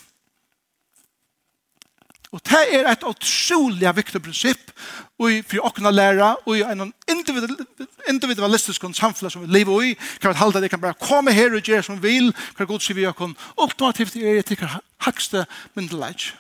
Og 2.31 2.41
det 2.47 2.61
er 2.77 2.87
et 2.87 3.03
utrolig 3.03 3.91
viktig 3.97 4.21
prinsipp 4.23 4.71
og 5.19 5.41
for 5.51 5.67
å 5.67 5.73
kunne 5.75 5.91
lære 5.91 6.29
og 6.47 6.53
i 6.55 6.63
en 6.63 6.93
individualistisk 7.11 8.87
samfunn 8.95 9.33
som 9.33 9.43
vi 9.43 9.51
lever 9.51 9.89
i 9.89 9.95
kan 10.23 10.31
vi 10.31 10.39
halda 10.39 10.63
det 10.63 10.71
kan 10.71 10.83
bare 10.83 10.99
komme 11.01 11.35
her 11.35 11.51
og 11.51 11.67
gjøre 11.67 11.83
som 11.89 11.99
vi 11.99 12.15
vil 12.21 12.31
kan 12.57 12.71
god 12.71 12.85
si 12.85 12.95
vi 12.95 13.09
og 13.11 13.19
kan 13.19 13.35
ultimativt 13.59 14.17
er 14.17 14.39
det 14.39 14.55
ikke 14.55 14.71
hakste 15.03 15.43
myndelag 15.75 16.31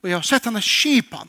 og 0.00 0.08
jeg 0.08 0.16
har 0.16 0.24
sett 0.24 0.46
henne 0.48 0.62
skipan. 0.64 1.28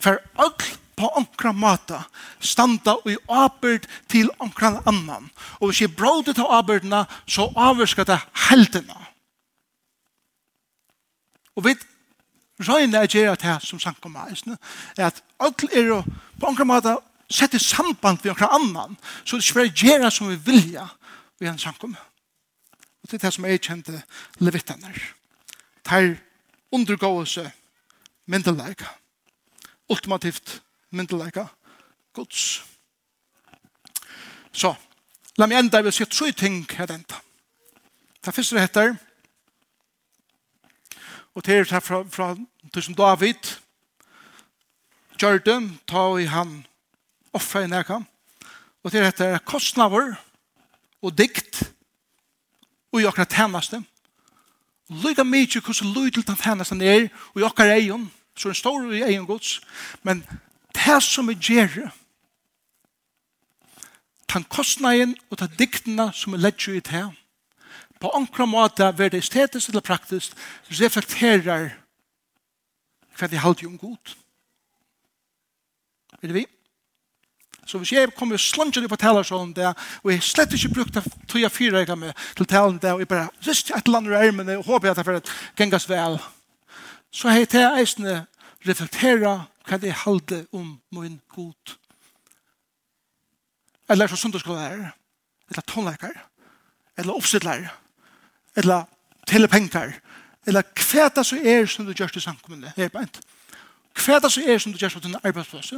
For 0.00 0.22
alt 0.40 0.64
på 0.98 1.10
omkra 1.18 1.52
mata 1.52 2.04
standa 2.40 2.94
og 3.02 3.10
i 3.12 3.18
apert 3.28 3.84
til 4.10 4.30
omkra 4.42 4.78
annan. 4.88 5.28
Og 5.60 5.68
hvis 5.68 5.82
jeg 5.84 5.94
brådet 5.98 6.38
til 6.38 6.48
apertna 6.48 7.04
så 7.26 7.50
avvarskar 7.54 8.08
det 8.08 8.22
heldena 8.48 9.08
og 11.58 11.64
vi 11.66 11.74
Røyne 12.58 12.98
er 12.98 13.06
gjerne 13.06 13.36
det 13.38 13.56
som 13.62 13.80
sank 13.80 14.04
om 14.06 14.16
eisene, 14.26 14.58
er 14.96 15.06
at 15.06 15.22
alt 15.40 15.62
er 15.70 16.02
på 16.40 16.48
enkla 16.48 16.64
måte 16.66 16.96
sett 17.30 17.54
i 17.54 17.60
samband 17.62 18.22
med 18.22 18.32
enkla 18.32 18.48
annan, 18.56 18.96
så 19.24 19.36
det 19.36 19.46
er 19.54 19.68
ikke 19.68 19.86
gjerne 19.86 20.10
som 20.10 20.30
vi 20.30 20.40
vilja 20.44 20.88
vi 21.38 21.46
en 21.46 21.58
om. 21.84 21.94
Og 23.02 23.10
det 23.10 23.18
er 23.18 23.26
det 23.26 23.34
som 23.34 23.44
er 23.44 23.60
kjente 23.62 24.02
levittaner. 24.38 24.96
Det 25.84 25.92
er 25.92 26.16
undergåelse 26.72 27.50
myndeleika. 28.26 28.90
Ultimativt 29.88 30.62
myndeleika. 30.90 31.46
gods. 32.18 32.64
Så, 34.52 34.72
la 35.38 35.46
meg 35.46 35.60
enda 35.60 35.82
vi 35.84 35.92
se 35.94 36.06
tre 36.10 36.32
ting 36.34 36.64
her 36.72 36.90
enda. 36.90 37.20
Det 38.24 38.34
første 38.34 38.60
heter, 38.60 38.96
Og 41.38 41.46
det 41.46 41.72
er 41.72 41.80
fra, 41.80 42.02
fra 42.02 42.36
som 42.82 42.94
David 42.94 43.46
gjør 45.20 45.38
det, 45.38 45.58
ta 45.86 46.00
i 46.18 46.24
han 46.26 46.64
offer 47.32 47.62
i 47.62 47.68
nærka. 47.70 48.00
Og 48.82 48.90
det 48.92 49.04
heter 49.04 49.38
kostnader 49.46 50.16
og 51.02 51.14
dikt 51.18 51.60
og 52.90 53.00
i 53.00 53.06
akkurat 53.06 53.36
hennaste. 53.38 53.78
Lyga 54.90 55.22
mykje 55.22 55.62
hvordan 55.62 55.92
lyd 55.94 56.10
til 56.10 56.26
den 56.26 56.40
hennaste 56.42 56.74
er 56.82 57.06
og 57.34 57.40
i 57.40 57.46
akkurat 57.46 57.76
egen, 57.76 58.10
så 58.34 58.48
er 58.48 58.56
en 58.56 58.62
stor 58.64 58.90
i 58.90 59.04
egen 59.06 59.26
gods. 59.26 59.60
Men 60.02 60.26
det 60.74 61.02
som 61.06 61.30
er 61.30 61.38
gjerre, 61.38 61.90
den 64.34 64.44
kostnaden 64.50 65.14
og 65.30 65.38
ta 65.38 65.46
diktene 65.46 66.10
som 66.12 66.34
er 66.34 66.42
lett 66.48 66.66
i 66.66 66.80
det 66.82 67.06
på 68.00 68.10
ankra 68.14 68.46
måte 68.46 68.92
være 68.98 69.16
det 69.16 69.24
estetisk 69.24 69.70
eller 69.70 69.84
praktisk 69.84 70.36
reflekterer 70.80 71.72
hva 73.18 73.26
de 73.26 73.40
halte 73.42 73.66
om 73.66 73.78
god. 73.78 74.14
Er 76.22 76.30
det 76.30 76.36
vi? 76.36 76.46
Så 77.68 77.78
hvis 77.78 77.92
jeg 77.92 78.14
kommer 78.16 78.38
og 78.38 78.40
slanger 78.40 78.88
på 78.88 78.96
talersålen 78.96 79.52
der, 79.52 79.74
og 80.02 80.12
jeg 80.12 80.22
slett 80.24 80.54
ikke 80.56 80.70
brukt 80.72 80.94
det 80.94 81.02
tog 81.28 81.42
jeg 81.42 81.52
fire 81.52 81.82
jeg 81.84 81.98
med 81.98 82.12
til 82.36 82.46
talen 82.48 82.78
der, 82.80 82.92
og 82.92 83.02
jeg 83.02 83.08
bare 83.08 83.28
rist 83.46 83.70
et 83.70 83.86
eller 83.86 83.98
annet 83.98 84.14
i 84.14 84.28
ærmene 84.28 84.58
og 84.58 84.64
håper 84.64 84.90
at 84.90 84.96
det 84.96 85.04
får 85.04 85.20
gengas 85.56 85.88
vel, 85.88 86.16
så 87.12 87.28
har 87.28 87.42
jeg 87.42 87.48
til 87.48 87.66
eisene 87.80 88.14
reflektera 88.68 89.34
hva 89.68 89.76
de 89.76 89.92
halte 89.92 90.46
om 90.52 90.78
min 90.96 91.20
god. 91.34 91.76
Eller 93.88 94.08
så 94.08 94.16
sundagsskolen 94.16 94.62
er, 94.64 94.90
eller 95.50 95.68
tonleikar, 95.68 96.16
eller 96.96 97.20
oppsittlærer, 97.20 97.68
eller 98.58 98.86
tele 99.28 99.48
penger, 99.48 99.92
eller 100.46 100.66
hva 100.74 101.08
det 101.14 101.26
så 101.26 101.38
er 101.38 101.66
som 101.70 101.86
du 101.86 101.92
gjør 101.92 102.10
til 102.12 102.24
samkommende, 102.24 102.72
er 102.76 102.88
bare 102.92 103.08
ikke. 103.08 103.26
Hva 103.98 104.18
det 104.22 104.30
så 104.32 104.42
er 104.46 104.60
som 104.62 104.72
du 104.72 104.78
gjør 104.78 104.94
til 104.96 105.08
din 105.08 105.18
arbeidsplass, 105.22 105.72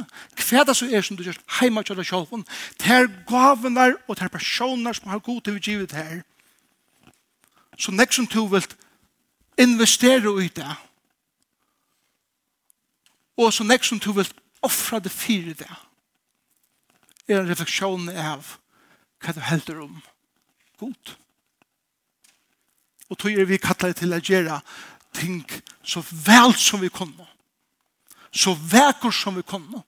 hva 0.49 0.63
det 0.67 0.75
så 0.77 0.85
er 0.85 1.01
som 1.05 1.17
du 1.17 1.23
gjør 1.25 1.39
hjemme 1.59 1.83
til 1.83 1.97
deg 1.97 2.07
selv, 2.07 2.45
det 2.79 2.93
er 2.93 3.09
gavene 3.29 3.87
og 4.07 4.15
det 4.15 4.25
er 4.25 4.33
personer 4.33 4.93
som 4.93 5.09
har 5.09 5.23
god 5.25 5.41
til 5.41 5.57
å 5.57 5.63
give 5.63 5.87
det 5.89 5.97
her. 5.97 6.21
Så 7.77 7.91
nek 7.91 8.13
som 8.13 8.27
du 8.29 8.45
vil 8.51 8.65
investere 9.57 10.33
i 10.43 10.49
det, 10.53 10.75
og 13.37 13.53
så 13.53 13.65
nek 13.65 13.83
som 13.83 13.99
du 13.99 14.11
vil 14.13 14.29
offra 14.61 14.99
det 14.99 15.11
fire 15.11 15.55
det, 15.57 15.71
er 17.27 17.41
en 17.41 17.49
refleksjon 17.49 18.09
av 18.09 18.57
hva 19.21 19.33
du 19.33 19.41
helder 19.45 19.81
om 19.81 19.97
god. 20.81 21.15
Og 23.11 23.19
tog 23.19 23.35
er 23.35 23.47
vi 23.47 23.59
kattlet 23.59 23.99
til 23.99 24.15
å 24.15 24.21
gjøre 24.23 24.61
ting 25.13 25.43
så 25.83 26.03
vel 26.25 26.55
som 26.55 26.81
vi 26.81 26.89
kunne. 26.89 27.27
Så 28.31 28.55
vekker 28.55 29.11
som 29.11 29.35
vi 29.35 29.43
kunne. 29.43 29.83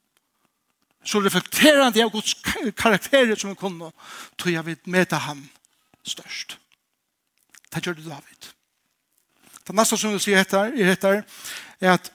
Så 1.03 1.19
reflekterende 1.23 2.03
av 2.03 2.11
Guds 2.11 2.35
karakterer 2.75 3.39
som 3.39 3.53
vi 3.53 3.59
kunne. 3.59 3.91
Tog 4.37 4.51
jeg 4.51 4.65
vil 4.67 4.91
møte 4.91 5.19
ham 5.23 5.45
størst. 6.03 6.57
Det 7.71 7.85
gjør 7.85 7.95
det 7.97 8.09
David. 8.09 8.49
Det 9.67 9.75
neste 9.75 9.97
som 9.97 10.11
vi 10.11 10.19
sier 10.19 10.43
etter, 10.43 10.73
er, 10.75 10.91
etter, 10.91 11.21
er 11.79 11.95
at 11.95 12.11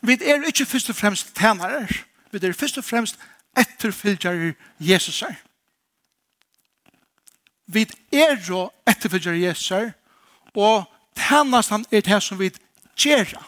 vi 0.00 0.16
er 0.16 0.46
ikke 0.48 0.66
først 0.66 0.88
og 0.90 0.96
fremst 0.96 1.34
tænere. 1.36 1.84
Vi 2.32 2.40
er 2.40 2.56
først 2.56 2.80
og 2.80 2.84
fremst 2.84 3.20
etterfylgjere 3.58 4.54
Jesus 4.80 5.22
er. 5.22 5.36
Vi 7.66 7.84
er 8.12 8.36
jo 8.48 8.70
etterfylgjere 8.88 9.40
Jesus 9.40 9.70
er 9.70 9.90
og 10.58 10.88
tennast 11.16 11.70
han 11.74 11.86
er 11.90 12.02
det 12.02 12.20
som 12.24 12.38
vi 12.40 12.50
gjerra. 12.98 13.42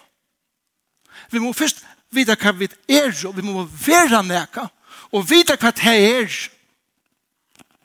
Vi 1.31 1.43
må 1.43 1.53
først 1.57 1.83
vite 2.15 2.37
hva 2.39 2.55
vi 2.57 2.69
er, 2.91 3.13
og 3.27 3.37
vi 3.37 3.45
må 3.47 3.65
være 3.67 4.23
nekka, 4.27 4.69
og 5.15 5.27
vite 5.31 5.59
hva 5.59 5.73
det 5.75 5.95
er, 5.99 6.41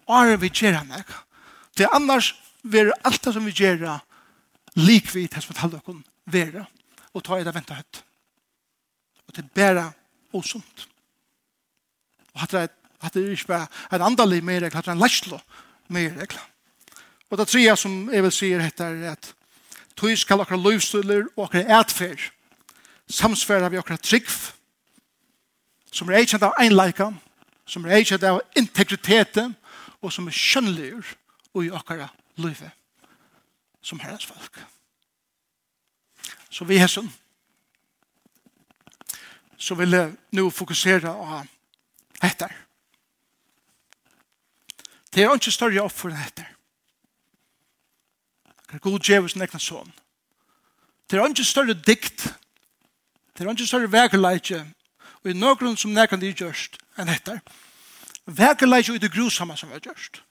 og 0.05 0.32
er 0.34 0.41
vi 0.41 0.51
gjerra 0.53 0.84
nekka. 0.86 1.21
Det 1.76 1.88
er 1.88 1.95
annars 1.97 2.34
vil 2.63 2.93
alt 3.03 3.23
det 3.26 3.34
som 3.36 3.45
vi 3.45 3.53
gjerra 3.53 3.99
likvid 4.76 5.30
det 5.34 5.43
som 5.43 5.53
vi 5.53 5.59
taler 5.59 5.91
om 5.91 6.01
være, 6.32 6.65
og 7.13 7.23
ta 7.23 7.39
i 7.39 7.45
det 7.45 7.53
venta 7.55 7.78
høyt. 7.78 8.01
Og 9.28 9.36
det 9.36 9.45
er 9.45 9.53
bare 9.55 9.86
osunt. 10.36 10.88
Og 12.34 12.43
hatt 12.43 12.55
det 12.55 13.21
er 13.21 13.32
ikke 13.32 13.53
bare 13.53 13.67
en 13.93 14.09
andalig 14.09 14.41
mer 14.43 14.65
regler, 14.65 14.76
hatt 14.76 14.89
det 14.89 14.93
er 14.93 14.97
en 14.97 15.05
lærslo 15.05 15.39
mer 15.93 16.17
regler. 16.17 16.49
Og 17.36 17.39
det 17.39 17.47
tredje 17.47 17.75
som 17.75 18.13
jeg 18.13 18.23
vil 18.23 18.31
si 18.31 18.49
er 18.55 18.61
at 19.11 19.33
tog 19.97 20.13
skal 20.17 20.39
akkurat 20.39 20.61
løvstuller 20.63 21.25
og 21.36 21.43
akkurat 21.43 21.81
etfer 21.81 22.29
samsfæra 23.11 23.67
vi 23.69 23.77
akkurat 23.77 23.99
trygg 23.99 24.29
som 25.91 26.07
er 26.07 26.21
eikjent 26.21 26.45
av 26.47 26.55
einleika 26.63 27.09
som 27.67 27.83
er 27.83 27.97
eikjent 27.97 28.23
av 28.23 28.39
integriteten 28.55 29.51
og 29.99 30.15
som 30.15 30.31
er 30.31 30.38
skjønnligur 30.39 31.11
og 31.51 31.65
i 31.65 31.73
akkurat 31.75 32.15
løyve 32.39 32.71
som 33.81 33.99
herrens 33.99 34.25
folk. 34.31 34.63
Så 36.49 36.63
vi 36.63 36.79
er 36.79 36.88
sånn 36.88 37.11
så 39.59 39.75
vil 39.75 39.91
jeg 39.91 40.15
nå 40.39 40.49
fokusere 40.55 41.11
på 41.11 41.43
etter. 42.23 42.59
Det 45.11 45.27
er 45.27 45.36
ikke 45.36 45.51
større 45.51 45.83
opp 45.83 45.99
for 45.99 46.15
etter. 46.15 46.55
Kan 48.70 48.80
god 48.82 48.99
djevel 48.99 49.30
sin 49.30 49.41
egna 49.41 49.59
son. 49.59 49.93
Det 51.09 51.20
er 51.20 51.28
ikke 51.28 51.43
større 51.43 51.74
dikt. 51.74 52.34
Det 53.38 53.45
er 53.45 53.51
ikke 53.51 53.68
større 53.68 53.91
vekerleitje. 53.91 54.63
Og 55.24 55.32
i 55.32 55.38
noen 55.38 55.78
som 55.78 55.93
nekan 55.93 56.22
de 56.22 56.34
gjørst 56.34 56.80
enn 56.97 57.11
etter. 57.11 57.41
Vekerleitje 58.26 58.95
er 58.95 59.03
det 59.03 59.13
grusomme 59.13 59.57
som 59.57 59.72
er 59.72 59.84
gjørst. 59.84 60.22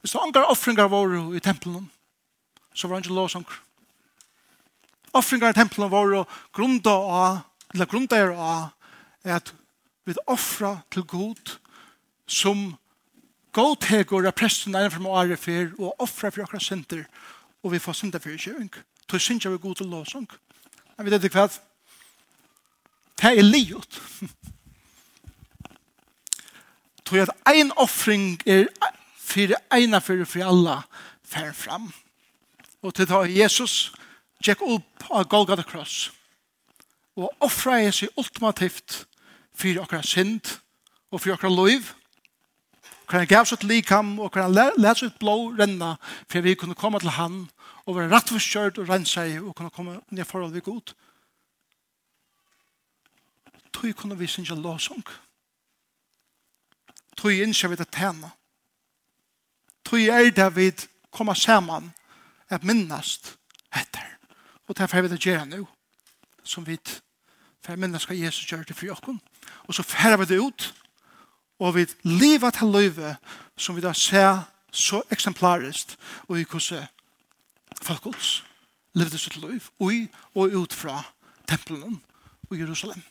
Hvis 0.00 0.14
det 0.14 0.22
angar 0.22 0.46
offringer 0.46 0.88
var 0.88 1.12
i 1.34 1.40
tempelen, 1.40 1.90
så 2.74 2.88
var 2.88 2.96
det 2.96 3.06
ikke 3.06 3.14
lovsanger. 3.14 3.60
Offringar 5.12 5.50
i 5.50 5.56
tempelen 5.56 5.90
var 5.90 6.28
grunda 6.54 6.90
av, 6.90 7.38
eller 7.74 7.88
grunda 7.90 8.16
er 8.16 8.30
av, 8.30 8.68
at 9.24 9.54
vi 10.06 10.14
offra 10.26 10.76
til 10.92 11.02
god 11.02 11.56
som 12.28 12.76
godtegur 13.56 14.26
av 14.28 14.34
presten 14.36 14.76
er 14.76 14.90
fra 14.92 15.12
året 15.22 15.40
fyr 15.40 15.72
og 15.78 16.02
offrer 16.02 16.34
for 16.34 16.44
akkurat 16.44 16.64
synder 16.64 17.06
og 17.64 17.72
vi 17.72 17.80
får 17.80 17.96
synder 18.00 18.22
for 18.22 18.36
kjøring. 18.36 18.70
Så 19.10 19.18
synder 19.18 19.54
vi 19.54 19.62
god 19.62 19.74
til 19.80 19.88
låsung 19.92 20.28
men 20.96 21.06
vi 21.06 21.12
vet 21.12 21.24
ikke 21.24 21.40
hva. 21.40 21.48
Det 23.16 23.32
er 23.38 23.42
livet. 23.42 24.00
Tror 27.04 27.22
at 27.22 27.36
ein 27.48 27.72
offring 27.76 28.40
er 28.46 28.66
fyrir 29.16 29.56
eina 29.72 30.00
fyrir 30.00 30.24
fyrir 30.24 30.48
alla 30.48 30.82
fer 31.24 31.52
fram. 31.52 31.92
Og 32.82 32.94
til 32.94 33.08
da 33.08 33.24
Jesus 33.24 33.92
tjekk 34.44 34.62
opp 34.62 35.08
av 35.10 35.28
Golgata 35.28 35.62
Cross 35.62 36.10
og 37.16 37.32
offra 37.40 37.78
er 37.80 37.94
seg 37.96 38.12
ultimativt 38.20 39.06
fyrir 39.56 39.80
okra 39.80 40.02
synd 40.04 40.58
og 41.10 41.22
fyrir 41.22 41.38
okra 41.38 41.48
loiv 41.48 41.88
og 41.88 42.05
hver 43.06 43.18
han 43.18 43.28
gav 43.30 43.46
sitt 43.46 43.64
likam 43.64 44.18
og 44.18 44.32
hver 44.32 44.48
han 44.48 44.78
let 44.78 44.98
sitt 44.98 45.18
blå 45.18 45.52
renna 45.58 45.96
for 46.28 46.40
vi 46.40 46.54
kunne 46.54 46.74
komme 46.74 47.00
til 47.00 47.14
han 47.14 47.44
og 47.86 47.96
være 47.96 48.10
rettforskjørt 48.14 48.78
og 48.78 48.88
rense 48.88 49.26
og 49.40 49.54
kunne 49.54 49.70
komme 49.70 50.00
ned 50.10 50.24
forhold 50.24 50.52
vi 50.52 50.60
god. 50.60 50.94
Tøy 53.72 53.92
kunne 53.92 54.18
vi 54.18 54.26
synge 54.26 54.56
låsung. 54.56 55.04
Tøy 57.16 57.42
innskjer 57.42 57.70
vi 57.70 57.76
det 57.76 57.88
tjene. 57.94 58.30
Tøy 59.84 60.08
er 60.10 60.30
det 60.30 60.50
vi 60.56 60.70
kommer 61.10 61.34
sammen 61.34 61.92
at 62.48 62.64
minnast 62.64 63.36
etter. 63.74 64.16
Og 64.66 64.78
derfor 64.78 64.96
er 64.96 65.02
vi 65.02 65.08
det 65.08 65.22
gjerne 65.22 65.56
nå 65.56 65.66
som 66.46 66.66
vi 66.66 66.78
for 67.64 67.76
minnes 67.76 68.04
hva 68.06 68.14
Jesus 68.14 68.46
gjør 68.46 68.62
det 68.66 68.76
for 68.76 68.86
jokken. 68.86 69.20
Og 69.66 69.74
så 69.74 69.82
færer 69.82 70.16
vi 70.20 70.28
det 70.30 70.38
ut, 70.38 70.74
og 71.58 71.74
vi 71.74 71.86
lever 72.02 72.50
til 72.50 72.72
løyve 72.72 73.16
som 73.56 73.76
vi 73.76 73.84
da 73.84 73.92
ser 73.92 74.44
så 74.72 75.02
eksemplarisk 75.10 75.96
og 76.28 76.40
i 76.40 76.44
hvordan 76.44 76.86
folkets 77.82 78.44
levde 78.96 79.18
sitt 79.18 79.36
løyv 79.40 79.68
og, 79.80 79.92
og 80.34 80.56
ut 80.62 80.72
fra 80.72 81.02
tempelen 81.48 82.00
i 82.52 82.60
Jerusalem. 82.60 83.02